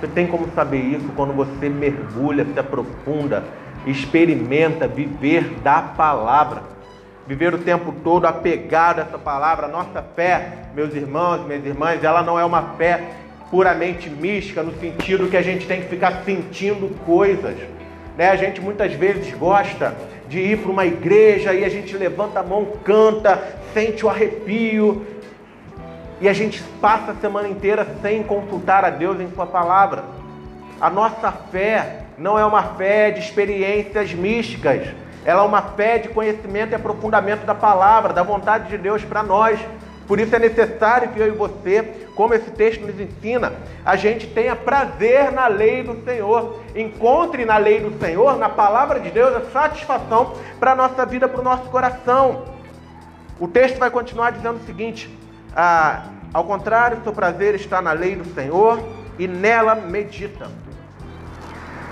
[0.00, 3.44] Você tem como saber isso quando você mergulha, se aprofunda
[3.86, 6.62] experimenta viver da palavra.
[7.26, 9.66] Viver o tempo todo apegado a essa palavra.
[9.66, 13.02] Nossa fé, meus irmãos, minhas irmãs, ela não é uma fé
[13.50, 17.56] puramente mística, no sentido que a gente tem que ficar sentindo coisas.
[18.16, 18.30] Né?
[18.30, 19.94] A gente muitas vezes gosta
[20.28, 23.40] de ir para uma igreja e a gente levanta a mão, canta,
[23.72, 25.06] sente o arrepio,
[26.20, 30.04] e a gente passa a semana inteira sem consultar a Deus em Sua palavra.
[30.80, 34.88] A nossa fé não é uma fé de experiências místicas,
[35.26, 39.24] ela é uma fé de conhecimento e aprofundamento da palavra, da vontade de Deus para
[39.24, 39.58] nós.
[40.06, 41.82] Por isso é necessário que eu e você,
[42.14, 43.52] como esse texto nos ensina,
[43.84, 46.60] a gente tenha prazer na lei do Senhor.
[46.76, 51.26] Encontre na lei do Senhor, na palavra de Deus, a satisfação para a nossa vida,
[51.26, 52.44] para o nosso coração.
[53.40, 55.10] O texto vai continuar dizendo o seguinte:
[55.56, 58.78] ah, ao contrário, seu prazer está na lei do Senhor
[59.18, 60.46] e nela medita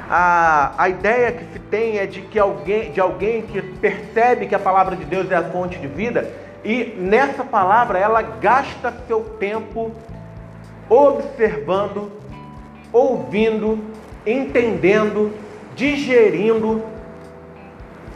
[0.08, 4.54] a, a ideia que se tem é de que alguém, de alguém que percebe que
[4.54, 6.30] a palavra de Deus é a fonte de vida
[6.64, 9.92] e nessa palavra ela gasta seu tempo
[10.88, 12.10] observando,
[12.92, 13.78] ouvindo,
[14.26, 15.32] entendendo,
[15.74, 16.82] digerindo,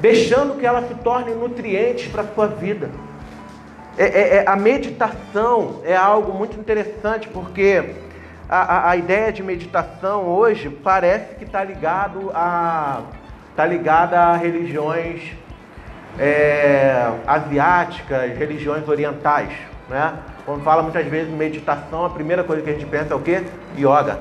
[0.01, 2.90] deixando que ela se torne nutrientes para sua vida.
[3.98, 7.96] É, é, é, a meditação é algo muito interessante porque
[8.48, 13.02] a, a, a ideia de meditação hoje parece que está ligado a
[13.50, 15.32] está ligada a religiões
[16.16, 19.52] é, asiáticas, religiões orientais,
[19.88, 20.14] né?
[20.46, 23.44] Quando fala muitas vezes meditação, a primeira coisa que a gente pensa é o quê?
[23.76, 24.20] Yoga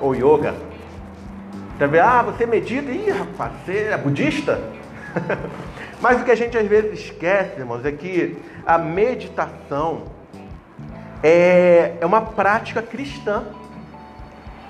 [0.00, 0.54] ou yoga.
[1.78, 2.90] Vê, ah, você medita?
[2.90, 4.60] Ih, rapaz, você é budista?
[6.00, 10.04] Mas o que a gente às vezes esquece, irmãos, é que a meditação
[11.22, 13.44] é, é uma prática cristã.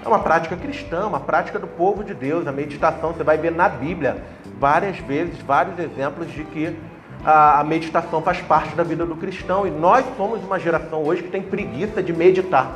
[0.04, 2.46] É uma prática cristã, uma prática do povo de Deus.
[2.46, 4.22] A meditação, você vai ver na Bíblia
[4.58, 6.76] várias vezes, vários exemplos de que
[7.24, 9.66] a, a meditação faz parte da vida do cristão.
[9.66, 12.72] E nós somos uma geração hoje que tem preguiça de meditar.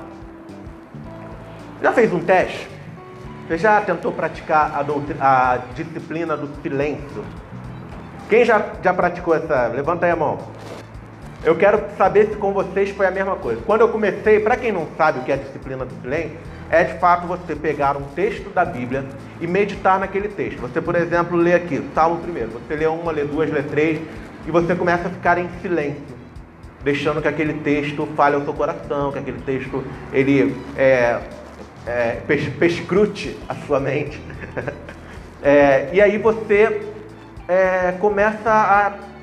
[1.82, 2.68] Já fez um teste?
[3.46, 7.24] Você já tentou praticar a, a disciplina do silêncio?
[8.28, 9.66] Quem já, já praticou essa?
[9.68, 10.38] Levanta aí a mão.
[11.44, 13.61] Eu quero saber se com vocês foi a mesma coisa.
[13.66, 16.38] Quando eu comecei, para quem não sabe o que é a disciplina do silêncio,
[16.70, 19.04] é de fato você pegar um texto da Bíblia
[19.42, 20.59] e meditar naquele texto.
[20.61, 22.50] Você, por exemplo, lê aqui, Salmo primeiro.
[22.52, 24.00] Você lê uma, lê duas, lê três,
[24.46, 26.16] e você começa a ficar em silêncio,
[26.83, 31.20] deixando que aquele texto fale ao seu coração, que aquele texto ele é,
[31.87, 32.20] é,
[32.59, 34.18] pescrute a sua mente.
[35.42, 36.80] é, e aí você
[37.46, 39.13] é, começa a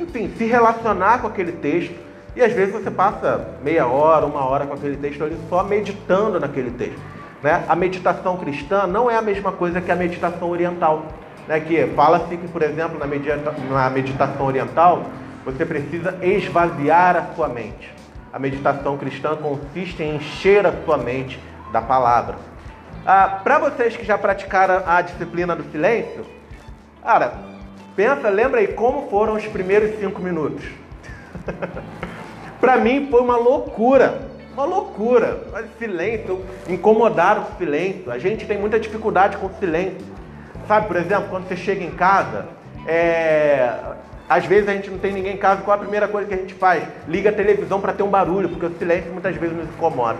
[0.00, 1.94] enfim, se relacionar com aquele texto.
[2.36, 6.38] E às vezes você passa meia hora, uma hora com aquele texto ali só meditando
[6.38, 7.00] naquele texto.
[7.42, 7.64] Né?
[7.68, 11.06] A meditação cristã não é a mesma coisa que a meditação oriental.
[11.46, 11.60] Né?
[11.60, 15.04] Que fala-se que, por exemplo, na, medita na meditação oriental,
[15.44, 17.92] você precisa esvaziar a sua mente.
[18.32, 21.40] A meditação cristã consiste em encher a sua mente
[21.72, 22.36] da palavra.
[23.06, 26.26] Ah, Para vocês que já praticaram a disciplina do silêncio,
[27.02, 27.32] cara,
[27.98, 30.64] Pensa, lembra aí como foram os primeiros cinco minutos.
[32.60, 34.20] Para mim foi uma loucura,
[34.52, 35.40] uma loucura.
[35.80, 38.12] Silêncio, incomodar o silêncio.
[38.12, 40.06] A gente tem muita dificuldade com o silêncio.
[40.68, 42.46] Sabe, por exemplo, quando você chega em casa,
[42.86, 43.68] é...
[44.28, 46.38] às vezes a gente não tem ninguém em casa, qual a primeira coisa que a
[46.38, 46.84] gente faz?
[47.08, 50.18] Liga a televisão para ter um barulho, porque o silêncio muitas vezes nos incomoda.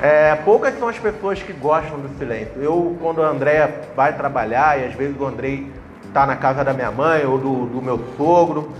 [0.00, 2.62] É, poucas são as pessoas que gostam do silêncio.
[2.62, 5.64] Eu, quando o André vai trabalhar, e às vezes o André
[6.10, 8.70] estar tá na casa da minha mãe ou do, do meu sogro.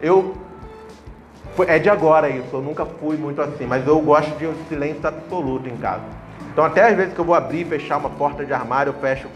[0.00, 0.34] Eu.
[1.66, 5.06] É de agora isso, eu nunca fui muito assim, mas eu gosto de um silêncio
[5.06, 6.02] absoluto em casa.
[6.52, 9.00] Então, até às vezes que eu vou abrir e fechar uma porta de armário, eu
[9.00, 9.26] fecho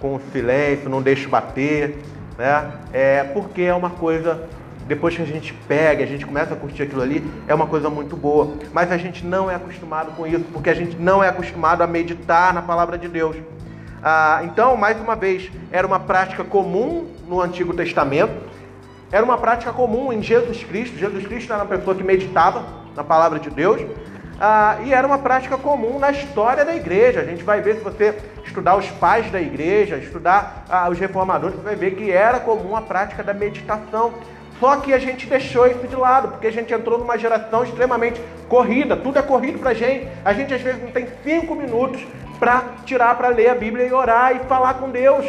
[0.00, 1.96] com silêncio, não deixo bater,
[2.36, 2.72] né?
[2.92, 4.48] É porque é uma coisa
[4.90, 7.88] depois que a gente pega, a gente começa a curtir aquilo ali, é uma coisa
[7.88, 8.54] muito boa.
[8.72, 11.86] Mas a gente não é acostumado com isso, porque a gente não é acostumado a
[11.86, 13.36] meditar na palavra de Deus.
[14.02, 18.32] Ah, então, mais uma vez, era uma prática comum no Antigo Testamento,
[19.12, 20.96] era uma prática comum em Jesus Cristo.
[20.96, 22.64] Jesus Cristo era uma pessoa que meditava
[22.96, 23.80] na palavra de Deus.
[24.40, 27.20] Ah, e era uma prática comum na história da igreja.
[27.20, 31.56] A gente vai ver, se você estudar os pais da igreja, estudar ah, os reformadores,
[31.56, 34.14] você vai ver que era comum a prática da meditação.
[34.58, 38.20] Só que a gente deixou isso de lado, porque a gente entrou numa geração extremamente
[38.48, 40.08] corrida, tudo é corrido pra gente.
[40.24, 42.00] A gente às vezes não tem cinco minutos
[42.40, 45.26] para tirar para ler a Bíblia e orar e falar com Deus.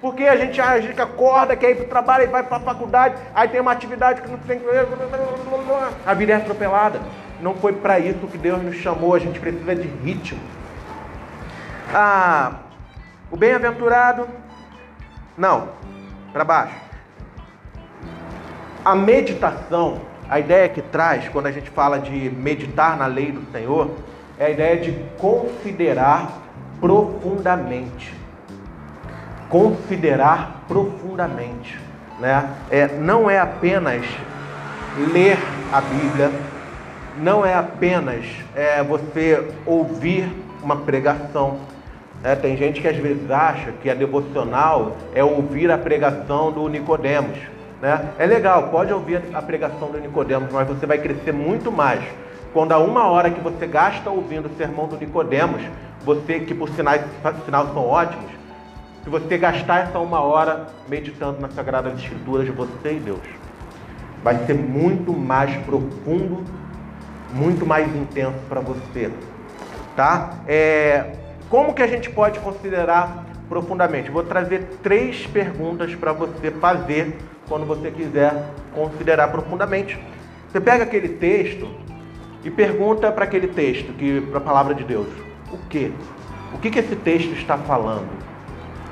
[0.00, 3.16] Porque a gente, a gente acorda, quer ir para o trabalho, vai para a faculdade,
[3.34, 4.66] aí tem uma atividade que não tem que.
[6.04, 7.00] A vida é atropelada.
[7.40, 10.40] Não foi para isso que Deus nos chamou, a gente precisa de ritmo.
[11.94, 12.52] Ah,
[13.30, 14.28] o bem-aventurado.
[15.36, 15.68] Não,
[16.32, 16.74] para baixo.
[18.84, 23.50] A meditação, a ideia que traz quando a gente fala de meditar na lei do
[23.52, 23.90] Senhor,
[24.38, 26.42] é a ideia de considerar
[26.80, 28.14] profundamente.
[29.48, 31.78] Considerar profundamente.
[32.20, 32.48] Né?
[32.70, 34.04] É, não é apenas
[35.12, 35.38] ler
[35.72, 36.30] a Bíblia,
[37.18, 38.24] não é apenas
[38.54, 40.28] é, você ouvir
[40.62, 41.58] uma pregação.
[42.22, 46.68] É, tem gente que às vezes acha que a devocional é ouvir a pregação do
[46.68, 47.38] Nicodemos.
[47.80, 48.08] Né?
[48.18, 52.02] É legal, pode ouvir a pregação do Nicodemos, mas você vai crescer muito mais
[52.52, 55.62] quando a uma hora que você gasta ouvindo o sermão do Nicodemos,
[56.04, 57.02] você que por sinais,
[57.44, 58.30] sinal são ótimos,
[59.04, 63.20] se você gastar essa uma hora meditando nas Sagradas Escrituras você e Deus,
[64.22, 66.44] vai ser muito mais profundo,
[67.32, 69.10] muito mais intenso para você,
[69.94, 70.30] tá?
[70.46, 71.12] É,
[71.48, 74.10] como que a gente pode considerar profundamente?
[74.10, 77.16] Vou trazer três perguntas para você fazer
[77.48, 79.98] quando você quiser considerar profundamente.
[80.50, 81.68] Você pega aquele texto
[82.48, 85.06] e pergunta para aquele texto, que para a palavra de Deus,
[85.52, 85.92] o que?
[86.54, 88.08] O que, que esse texto está falando?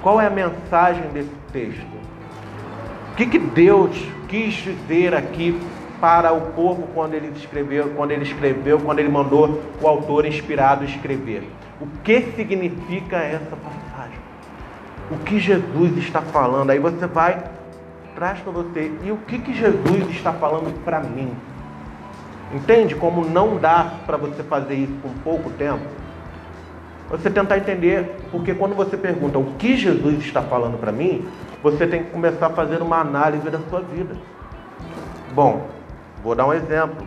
[0.03, 1.97] Qual é a mensagem desse texto?
[3.13, 3.97] O que, que Deus
[4.29, 5.59] quis dizer aqui
[5.99, 10.85] para o povo quando ele escreveu, quando ele escreveu, quando ele mandou o autor inspirado
[10.85, 11.43] escrever?
[11.81, 14.19] O que significa essa passagem?
[15.11, 16.69] O que Jesus está falando?
[16.69, 17.43] Aí você vai
[18.15, 18.93] traz para você.
[19.03, 21.35] E o que, que Jesus está falando para mim?
[22.53, 25.85] Entende como não dá para você fazer isso com pouco tempo?
[27.11, 31.27] Você tentar entender, porque quando você pergunta o que Jesus está falando para mim,
[31.63, 34.15] você tem que começar a fazer uma análise da sua vida.
[35.33, 35.67] Bom,
[36.23, 37.07] vou dar um exemplo.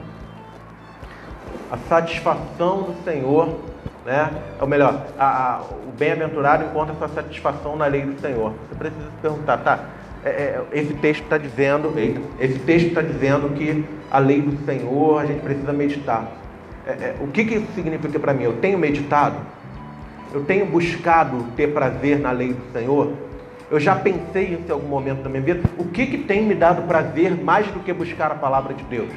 [1.71, 3.60] A satisfação do Senhor,
[4.06, 4.32] né?
[4.60, 8.54] Ou melhor, a, a, o bem-aventurado encontra sua satisfação na lei do Senhor.
[8.69, 9.80] Você precisa se perguntar, tá?
[10.23, 11.93] É, é, esse texto está dizendo,
[12.39, 16.29] esse texto está dizendo que a lei do Senhor a gente precisa meditar.
[16.86, 18.43] É, é, o que, que isso significa para mim?
[18.43, 19.38] Eu tenho meditado?
[20.34, 23.13] Eu tenho buscado ter prazer na lei do Senhor?
[23.71, 25.62] Eu já pensei isso em algum momento da minha vida.
[25.77, 29.10] O que, que tem me dado prazer mais do que buscar a palavra de Deus?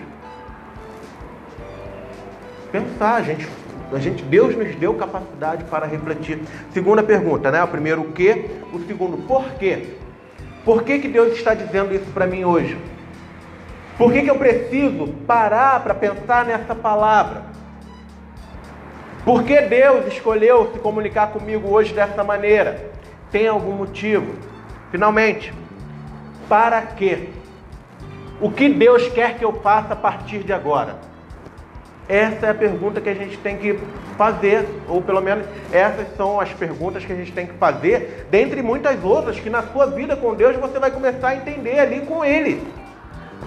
[2.70, 3.48] Pensar, a gente,
[3.92, 6.38] a gente, Deus nos deu capacidade para refletir.
[6.72, 7.62] Segunda pergunta, né?
[7.62, 9.96] O primeiro o que, o segundo por quê?
[10.64, 12.78] Por que, que Deus está dizendo isso para mim hoje?
[13.98, 17.42] Por que, que eu preciso parar para pensar nessa palavra?
[19.24, 22.90] Por que Deus escolheu se comunicar comigo hoje dessa maneira?
[23.30, 24.34] Tem algum motivo?
[24.90, 25.52] Finalmente,
[26.48, 27.28] para quê?
[28.40, 30.96] O que Deus quer que eu faça a partir de agora?
[32.12, 33.80] Essa é a pergunta que a gente tem que
[34.18, 38.60] fazer, ou pelo menos essas são as perguntas que a gente tem que fazer, dentre
[38.60, 42.22] muitas outras que na sua vida com Deus você vai começar a entender ali com
[42.22, 42.62] Ele.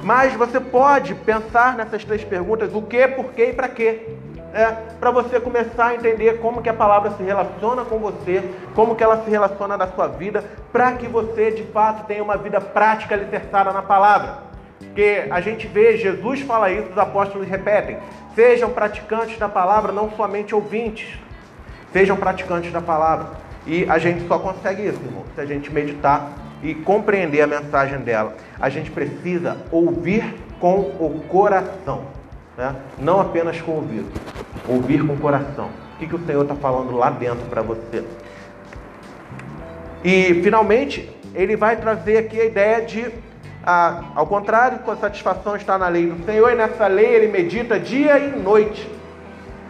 [0.02, 4.16] Mas você pode pensar nessas três perguntas: o que, por quê e para quê.
[4.52, 8.42] É, para você começar a entender como que a palavra se relaciona com você,
[8.74, 12.38] como que ela se relaciona na sua vida, para que você de fato tenha uma
[12.38, 14.46] vida prática alicerçada na palavra.
[14.80, 17.98] Porque a gente vê, Jesus fala isso, os apóstolos repetem:
[18.36, 21.18] sejam praticantes da palavra, não somente ouvintes.
[21.92, 23.28] Sejam praticantes da palavra.
[23.66, 26.32] E a gente só consegue isso, irmão, se a gente meditar
[26.62, 28.36] e compreender a mensagem dela.
[28.60, 32.06] A gente precisa ouvir com o coração,
[32.58, 32.76] né?
[33.00, 34.12] não apenas com o ouvido.
[34.68, 35.70] Ouvir com o coração.
[35.96, 38.04] O que, que o Senhor está falando lá dentro para você?
[40.04, 43.12] E finalmente, ele vai trazer aqui a ideia de
[43.66, 47.80] ah, ao contrário, sua satisfação está na lei do Senhor e nessa lei ele medita
[47.80, 48.88] dia e noite.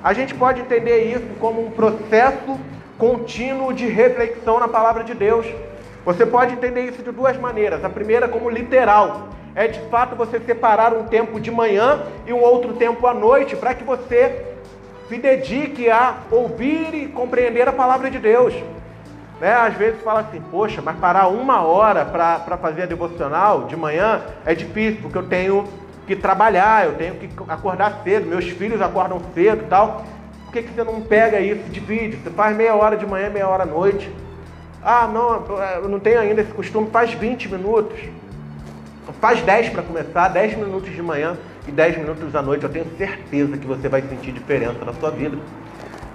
[0.04, 2.60] A gente pode entender isso como um processo
[2.98, 5.46] contínuo de reflexão na palavra de Deus.
[6.04, 7.86] Você pode entender isso de duas maneiras.
[7.86, 12.42] A primeira, como literal, é de fato você separar um tempo de manhã e um
[12.42, 14.46] outro tempo à noite para que você
[15.08, 18.54] se dedique a ouvir e compreender a palavra de Deus.
[19.40, 19.54] Né?
[19.54, 24.22] Às vezes fala assim, poxa, mas parar uma hora para fazer a devocional de manhã
[24.46, 25.68] é difícil, porque eu tenho
[26.08, 30.06] que trabalhar, eu tenho que acordar cedo, meus filhos acordam cedo e tal.
[30.46, 32.18] Por que, que você não pega isso, divide?
[32.18, 34.10] Você faz meia hora de manhã, meia hora à noite.
[34.82, 35.44] Ah, não,
[35.82, 38.00] eu não tenho ainda esse costume, faz 20 minutos.
[39.20, 41.36] Faz 10 para começar, 10 minutos de manhã
[41.68, 42.64] e 10 minutos à noite.
[42.64, 45.38] Eu tenho certeza que você vai sentir diferença na sua vida.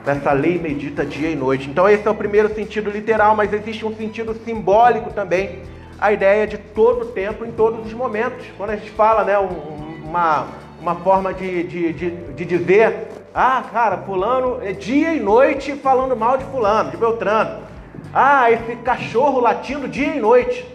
[0.05, 1.69] Nessa lei medita dia e noite.
[1.69, 5.61] Então esse é o primeiro sentido literal, mas existe um sentido simbólico também.
[5.99, 8.47] A ideia de todo tempo, em todos os momentos.
[8.57, 10.47] Quando a gente fala, né, uma,
[10.81, 16.17] uma forma de, de, de, de dizer, ah, cara, fulano é dia e noite falando
[16.17, 17.63] mal de fulano, de Beltrano.
[18.13, 20.67] Ah, esse cachorro latindo dia e noite.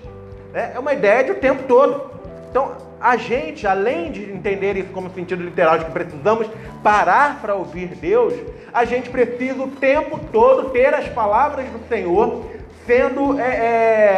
[0.53, 2.11] É, é uma ideia de o tempo todo.
[2.49, 6.47] Então, a gente, além de entender isso como sentido literal, de que precisamos
[6.83, 8.33] parar para ouvir Deus,
[8.73, 12.45] a gente precisa o tempo todo ter as palavras do Senhor
[12.85, 13.43] sendo é,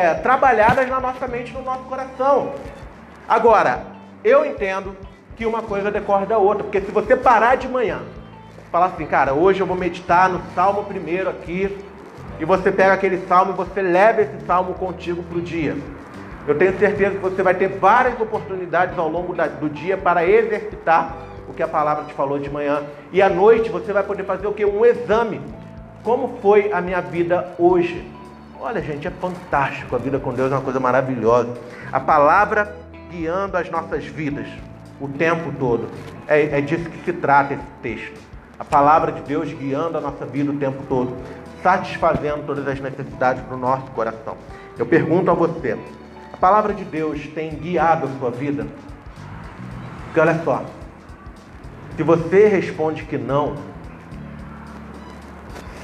[0.10, 2.54] é, trabalhadas na nossa mente, no nosso coração.
[3.28, 3.84] Agora,
[4.24, 4.96] eu entendo
[5.36, 8.02] que uma coisa decorre da outra, porque se você parar de manhã,
[8.72, 11.78] falar assim, cara, hoje eu vou meditar no Salmo primeiro aqui,
[12.40, 15.76] e você pega aquele salmo e você leva esse salmo contigo para o dia.
[16.48, 21.18] Eu tenho certeza que você vai ter várias oportunidades ao longo do dia para exercitar
[21.48, 22.84] o que a palavra te falou de manhã.
[23.12, 24.66] E à noite você vai poder fazer o que?
[24.66, 25.42] Um exame.
[26.04, 28.10] Como foi a minha vida hoje?
[28.62, 29.96] Olha, gente, é fantástico.
[29.96, 31.54] A vida com Deus é uma coisa maravilhosa.
[31.92, 32.74] A palavra
[33.12, 34.48] guiando as nossas vidas
[35.02, 35.90] o tempo todo.
[36.28, 38.20] É, é disso que se trata esse texto.
[38.58, 41.14] A palavra de Deus guiando a nossa vida o tempo todo
[41.62, 44.38] satisfazendo todas as necessidades do nosso coração.
[44.78, 45.78] Eu pergunto a você:
[46.40, 48.68] palavra de Deus tem guiado a sua vida?
[50.06, 50.64] Porque olha só,
[51.96, 53.56] se você responde que não,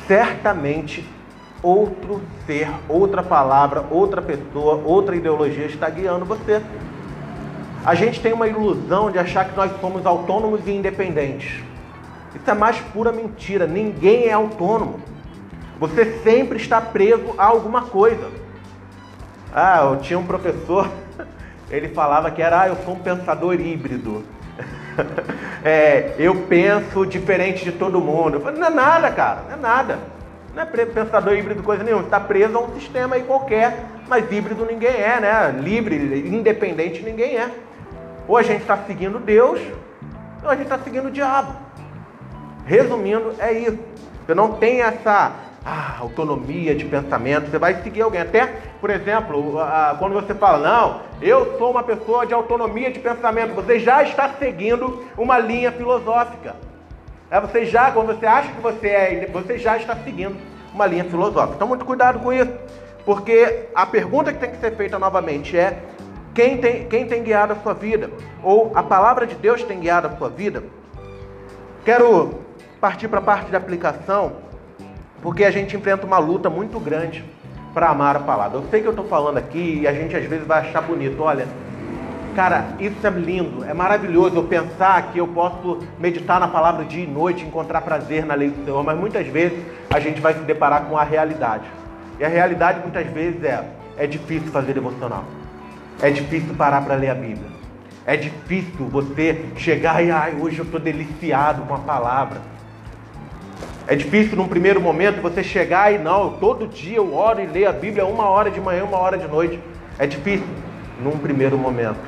[0.08, 1.08] certamente
[1.62, 6.62] outro ser, outra palavra, outra pessoa, outra ideologia está guiando você.
[7.86, 11.64] A gente tem uma ilusão de achar que nós somos autônomos e independentes.
[12.36, 13.68] Isso é mais pura mentira.
[13.68, 15.00] Ninguém é autônomo.
[15.80, 18.43] Você sempre está preso a alguma coisa.
[19.54, 20.90] Ah, eu tinha um professor,
[21.70, 24.24] ele falava que era, ah, eu sou um pensador híbrido.
[25.64, 28.40] é, eu penso diferente de todo mundo.
[28.40, 30.00] Falei, não é nada, cara, não é nada.
[30.56, 32.04] Não é pensador híbrido coisa nenhuma.
[32.04, 35.56] Está preso a um sistema aí qualquer, mas híbrido ninguém é, né?
[35.60, 35.96] Livre,
[36.28, 37.50] independente ninguém é.
[38.28, 39.60] Ou a gente está seguindo Deus,
[40.44, 41.54] ou a gente está seguindo o diabo.
[42.66, 43.80] Resumindo, é isso.
[44.26, 45.32] Você não tem essa
[45.66, 48.22] ah, autonomia de pensamento, você vai seguir alguém.
[48.22, 48.48] Até,
[48.82, 49.56] por exemplo,
[49.98, 54.30] quando você fala, não, eu sou uma pessoa de autonomia de pensamento, você já está
[54.38, 56.56] seguindo uma linha filosófica.
[57.32, 60.36] É, você já, quando você acha que você é, você já está seguindo
[60.74, 61.56] uma linha filosófica.
[61.56, 62.52] Então, muito cuidado com isso,
[63.06, 65.80] porque a pergunta que tem que ser feita novamente é:
[66.34, 68.12] quem tem, quem tem guiado a sua vida?
[68.44, 70.64] Ou a palavra de Deus tem guiado a sua vida?
[71.86, 72.40] Quero
[72.82, 74.34] partir para a parte de aplicação
[75.24, 77.24] porque a gente enfrenta uma luta muito grande
[77.74, 78.60] para amar a palavra.
[78.60, 81.24] Eu sei que eu estou falando aqui e a gente às vezes vai achar bonito.
[81.24, 81.48] Olha,
[82.36, 87.06] cara, isso é lindo, é maravilhoso eu pensar que eu posso meditar na palavra dia
[87.06, 89.58] e noite, encontrar prazer na lei do Senhor, mas muitas vezes
[89.90, 91.64] a gente vai se deparar com a realidade.
[92.20, 93.64] E a realidade muitas vezes é:
[93.98, 95.24] é difícil fazer devocional,
[96.02, 97.50] é difícil parar para ler a Bíblia,
[98.06, 102.53] é difícil você chegar e, ai, hoje eu estou deliciado com a palavra.
[103.86, 107.68] É difícil num primeiro momento você chegar e não, todo dia eu oro e leio
[107.68, 109.60] a Bíblia uma hora de manhã, uma hora de noite.
[110.00, 110.48] É difícil
[111.02, 112.00] num primeiro momento.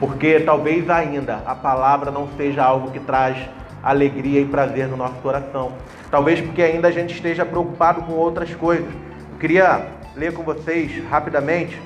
[0.00, 3.36] Porque talvez ainda a palavra não seja algo que traz
[3.82, 5.72] alegria e prazer no nosso coração.
[6.10, 8.88] Talvez porque ainda a gente esteja preocupado com outras coisas.
[9.32, 9.86] Eu queria
[10.16, 11.76] ler com vocês rapidamente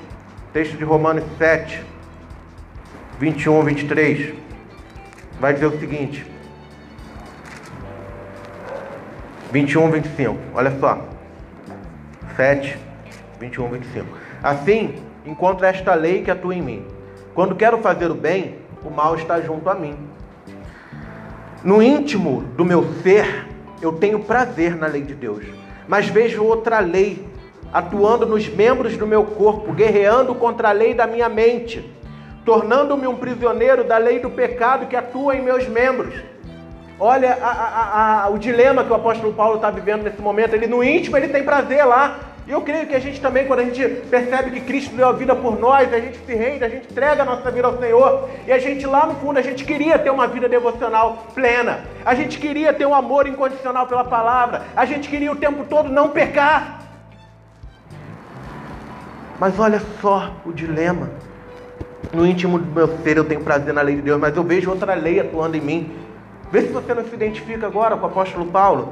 [0.49, 1.79] o texto de Romanos 7,
[3.19, 4.33] 21, 23.
[5.39, 6.25] Vai dizer o seguinte:
[9.55, 10.37] 21, 25.
[10.53, 10.99] Olha só.
[12.35, 12.77] 7,
[13.39, 14.05] 21, 25.
[14.43, 14.95] Assim,
[15.25, 16.85] encontro esta lei que atua em mim.
[17.33, 19.95] Quando quero fazer o bem, o mal está junto a mim.
[21.63, 23.47] No íntimo do meu ser,
[23.81, 25.45] eu tenho prazer na lei de Deus.
[25.87, 27.25] Mas vejo outra lei
[27.71, 31.89] atuando nos membros do meu corpo, guerreando contra a lei da minha mente,
[32.43, 36.13] tornando-me um prisioneiro da lei do pecado que atua em meus membros.
[36.99, 40.53] Olha a, a, a, o dilema que o apóstolo Paulo está vivendo nesse momento.
[40.53, 42.19] Ele no íntimo ele tem prazer lá.
[42.47, 45.11] E eu creio que a gente também, quando a gente percebe que Cristo deu a
[45.11, 48.29] vida por nós, a gente se rende, a gente entrega a nossa vida ao Senhor.
[48.45, 51.79] E a gente lá no fundo, a gente queria ter uma vida devocional plena.
[52.05, 54.61] A gente queria ter um amor incondicional pela palavra.
[54.75, 56.81] A gente queria o tempo todo não pecar.
[59.39, 61.09] Mas olha só o dilema.
[62.13, 64.69] No íntimo do meu ser eu tenho prazer na lei de Deus, mas eu vejo
[64.69, 66.04] outra lei atuando em mim.
[66.51, 68.89] Vê se você não se identifica agora com o apóstolo Paulo.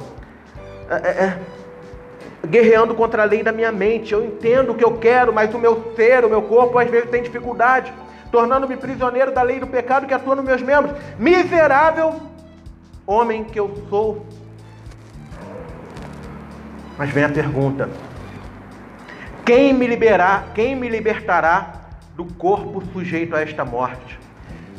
[0.90, 1.38] É, é, é,
[2.46, 4.12] guerreando contra a lei da minha mente.
[4.12, 7.10] Eu entendo o que eu quero, mas o meu ser, o meu corpo, às vezes
[7.10, 7.92] tem dificuldade,
[8.30, 10.94] tornando-me prisioneiro da lei do pecado que atua nos meus membros.
[11.18, 12.20] Miserável
[13.06, 14.26] homem que eu sou.
[16.98, 17.88] Mas vem a pergunta:
[19.44, 21.72] quem me liberar, quem me libertará
[22.16, 24.18] do corpo sujeito a esta morte?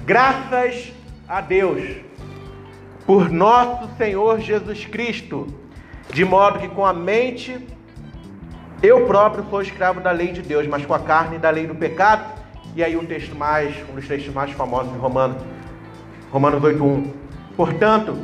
[0.06, 0.94] Graças
[1.28, 2.05] a Deus
[3.06, 5.48] por nosso Senhor Jesus Cristo,
[6.12, 7.68] de modo que com a mente
[8.82, 11.76] eu próprio sou escravo da lei de Deus, mas com a carne da lei do
[11.76, 12.34] pecado.
[12.76, 15.42] E aí um texto mais, um dos textos mais famosos de Romanos,
[16.32, 17.14] Romanos 8:1.
[17.56, 18.18] Portanto,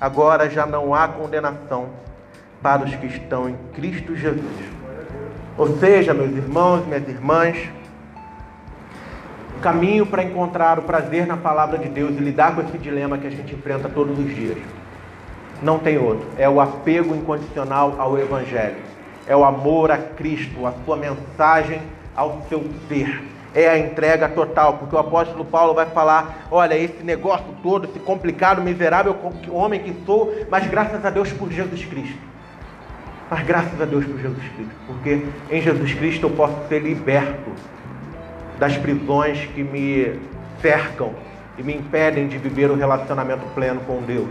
[0.00, 1.88] agora já não há condenação
[2.60, 4.44] para os que estão em Cristo Jesus.
[5.56, 7.56] Ou seja, meus irmãos, minhas irmãs,
[9.60, 13.26] caminho para encontrar o prazer na palavra de Deus e lidar com esse dilema que
[13.26, 14.58] a gente enfrenta todos os dias.
[15.62, 16.26] Não tem outro.
[16.36, 18.76] É o apego incondicional ao Evangelho.
[19.26, 21.80] É o amor a Cristo, a sua mensagem
[22.14, 23.22] ao seu ser.
[23.54, 28.00] É a entrega total, porque o apóstolo Paulo vai falar: olha, esse negócio todo, esse
[28.00, 29.16] complicado, miserável
[29.48, 32.18] homem que sou, mas graças a Deus por Jesus Cristo.
[33.30, 37.50] Mas graças a Deus por Jesus Cristo, porque em Jesus Cristo eu posso ser liberto
[38.58, 40.18] das prisões que me
[40.60, 41.12] cercam
[41.58, 44.30] e me impedem de viver o relacionamento pleno com Deus.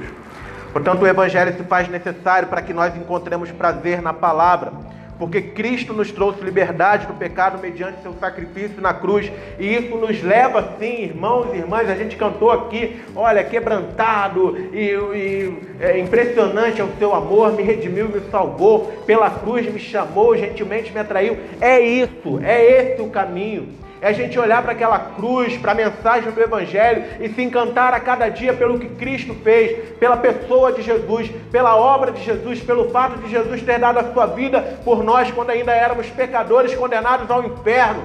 [0.71, 4.73] Portanto, o Evangelho se faz necessário para que nós encontremos prazer na palavra,
[5.19, 10.21] porque Cristo nos trouxe liberdade do pecado mediante seu sacrifício na cruz, e isso nos
[10.23, 11.87] leva, sim, irmãos e irmãs.
[11.87, 17.61] A gente cantou aqui, olha, quebrantado e, e é, impressionante é o seu amor, me
[17.61, 21.37] redimiu, me salvou, pela cruz me chamou, gentilmente me atraiu.
[21.61, 25.75] É isso, é esse o caminho é a gente olhar para aquela cruz, para a
[25.75, 30.73] mensagem do Evangelho e se encantar a cada dia pelo que Cristo fez, pela pessoa
[30.73, 34.61] de Jesus, pela obra de Jesus, pelo fato de Jesus ter dado a sua vida
[34.83, 38.03] por nós quando ainda éramos pecadores condenados ao inferno.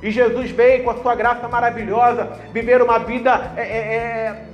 [0.00, 4.44] E Jesus veio com a sua graça maravilhosa viver uma vida, é, é, é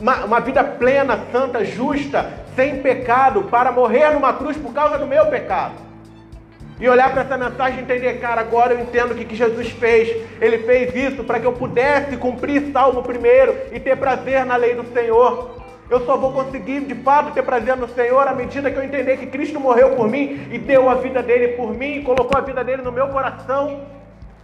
[0.00, 5.06] uma, uma vida plena, santa, justa, sem pecado, para morrer numa cruz por causa do
[5.06, 5.89] meu pecado
[6.80, 9.68] e olhar para essa mensagem e entender, cara, agora eu entendo o que, que Jesus
[9.70, 10.16] fez.
[10.40, 14.74] Ele fez isso para que eu pudesse cumprir Salmo primeiro e ter prazer na lei
[14.74, 15.60] do Senhor.
[15.90, 19.18] Eu só vou conseguir de fato ter prazer no Senhor à medida que eu entender
[19.18, 22.64] que Cristo morreu por mim e deu a vida dele por mim, colocou a vida
[22.64, 23.82] dele no meu coração.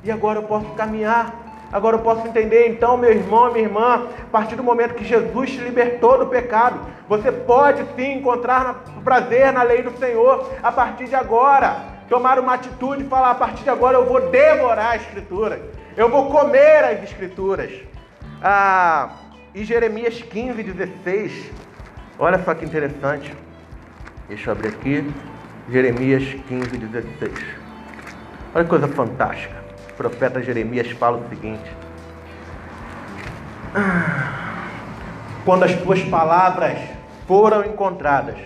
[0.05, 1.45] E agora eu posso caminhar.
[1.73, 5.51] Agora eu posso entender, então, meu irmão, minha irmã, a partir do momento que Jesus
[5.51, 6.79] te libertou do pecado,
[7.09, 12.55] você pode sim encontrar prazer na lei do Senhor a partir de agora tomar uma
[12.55, 15.61] atitude e falar: a partir de agora eu vou devorar a Escritura,
[15.97, 17.73] eu vou comer as Escrituras.
[18.43, 19.11] Ah,
[19.55, 21.51] e Jeremias 15, 16,
[22.19, 23.35] olha só que interessante.
[24.29, 25.15] Deixa eu abrir aqui.
[25.71, 27.33] Jeremias 15, 16.
[28.55, 29.57] Olha que coisa fantástica.
[29.91, 31.71] O profeta Jeremias fala o seguinte:
[33.75, 34.69] ah,
[35.45, 36.79] Quando as tuas palavras
[37.27, 38.37] foram encontradas,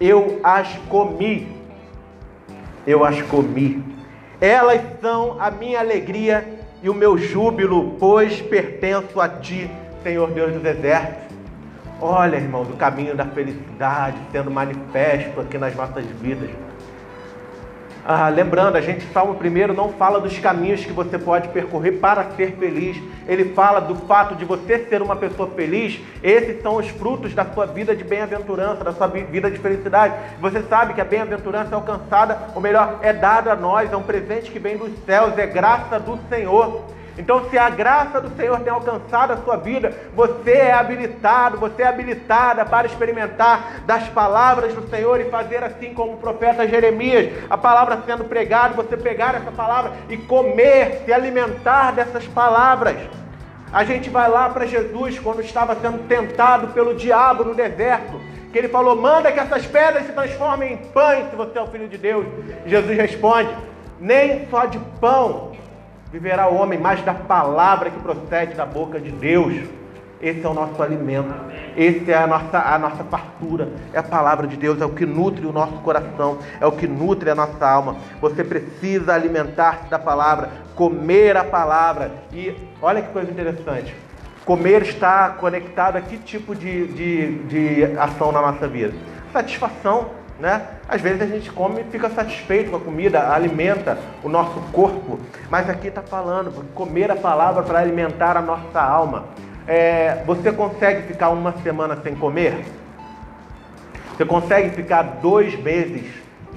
[0.00, 1.56] eu as comi
[2.86, 3.82] eu as comi.
[4.40, 6.46] Elas são a minha alegria
[6.82, 9.70] e o meu júbilo, pois pertenço a ti,
[10.02, 11.26] Senhor Deus dos exércitos.
[12.00, 16.50] Olha, irmãos, o caminho da felicidade sendo manifesto aqui nas nossas vidas.
[18.08, 22.30] Ah, lembrando, a gente, Salmo primeiro não fala dos caminhos que você pode percorrer para
[22.36, 22.96] ser feliz.
[23.26, 26.00] Ele fala do fato de você ser uma pessoa feliz.
[26.22, 30.14] Esses são os frutos da sua vida de bem-aventurança, da sua vida de felicidade.
[30.40, 34.04] Você sabe que a bem-aventurança é alcançada, ou melhor, é dada a nós, é um
[34.04, 36.84] presente que vem dos céus, é graça do Senhor.
[37.18, 41.82] Então, se a graça do Senhor tem alcançado a sua vida, você é habilitado, você
[41.82, 47.32] é habilitada para experimentar das palavras do Senhor e fazer assim como o profeta Jeremias,
[47.48, 52.96] a palavra sendo pregada, você pegar essa palavra e comer, se alimentar dessas palavras.
[53.72, 58.20] A gente vai lá para Jesus quando estava sendo tentado pelo diabo no deserto,
[58.52, 61.66] que ele falou: manda que essas pedras se transformem em pães se você é o
[61.66, 62.26] filho de Deus.
[62.66, 63.50] Jesus responde:
[63.98, 65.55] nem só de pão
[66.16, 69.68] viverá o homem mais da palavra que procede da boca de Deus.
[70.18, 71.28] Esse é o nosso alimento.
[71.76, 73.68] Esse é a nossa, a nossa fartura.
[73.92, 76.86] É a palavra de Deus, é o que nutre o nosso coração, é o que
[76.86, 77.96] nutre a nossa alma.
[78.18, 82.10] Você precisa alimentar-se da palavra, comer a palavra.
[82.32, 83.94] E olha que coisa interessante.
[84.46, 88.94] Comer está conectado a que tipo de, de, de ação na nossa vida?
[89.34, 90.06] Satisfação,
[90.38, 90.66] né?
[90.88, 95.18] Às vezes a gente come e fica satisfeito com a comida, alimenta o nosso corpo.
[95.50, 99.24] Mas aqui está falando, comer a palavra para alimentar a nossa alma.
[99.66, 102.64] É, você consegue ficar uma semana sem comer?
[104.16, 106.06] Você consegue ficar dois meses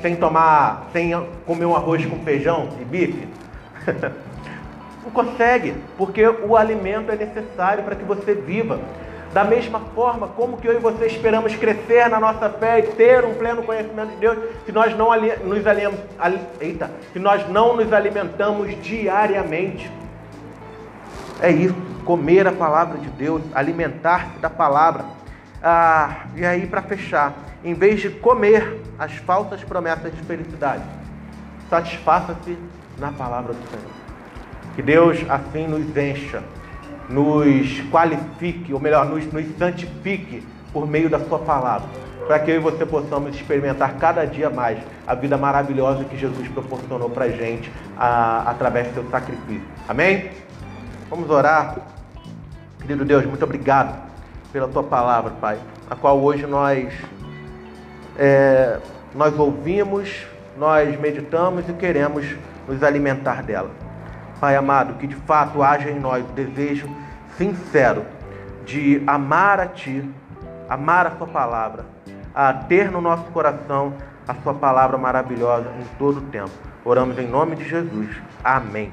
[0.02, 1.12] sem tomar, sem
[1.46, 3.28] comer um arroz com feijão e bife?
[5.04, 8.80] Não consegue, porque o alimento é necessário para que você viva.
[9.34, 13.24] Da mesma forma, como que eu e você esperamos crescer na nossa fé e ter
[13.24, 15.10] um pleno conhecimento de Deus, se nós não
[15.44, 15.64] nos,
[16.60, 19.92] Eita, se nós não nos alimentamos diariamente?
[21.40, 25.06] É isso, comer a palavra de Deus, alimentar-se da palavra.
[25.62, 30.84] Ah, e aí, para fechar, em vez de comer as falsas promessas de felicidade,
[31.70, 32.58] satisfaça-se
[32.98, 33.92] na palavra do Senhor.
[34.76, 36.42] Que Deus assim nos encha
[37.10, 41.90] nos qualifique, ou melhor, nos, nos santifique por meio da Sua palavra,
[42.28, 46.48] para que eu e você possamos experimentar cada dia mais a vida maravilhosa que Jesus
[46.50, 49.68] proporcionou para a gente através do seu sacrifício.
[49.88, 50.30] Amém?
[51.10, 51.76] Vamos orar.
[52.80, 54.00] Querido Deus, muito obrigado
[54.54, 55.58] pela Tua palavra, Pai,
[55.90, 56.94] a qual hoje nós,
[58.18, 58.78] é,
[59.16, 62.26] nós ouvimos, nós meditamos e queremos
[62.68, 63.89] nos alimentar dela.
[64.40, 66.90] Pai amado, que de fato haja em nós o desejo
[67.38, 68.06] sincero
[68.66, 70.10] de amar a Ti,
[70.70, 71.86] amar a Sua palavra,
[72.34, 73.94] a ter no nosso coração
[74.28, 76.52] a Sua palavra maravilhosa em todo o tempo.
[76.86, 78.10] Oramos em nome de Jesus.
[78.44, 78.92] Amém.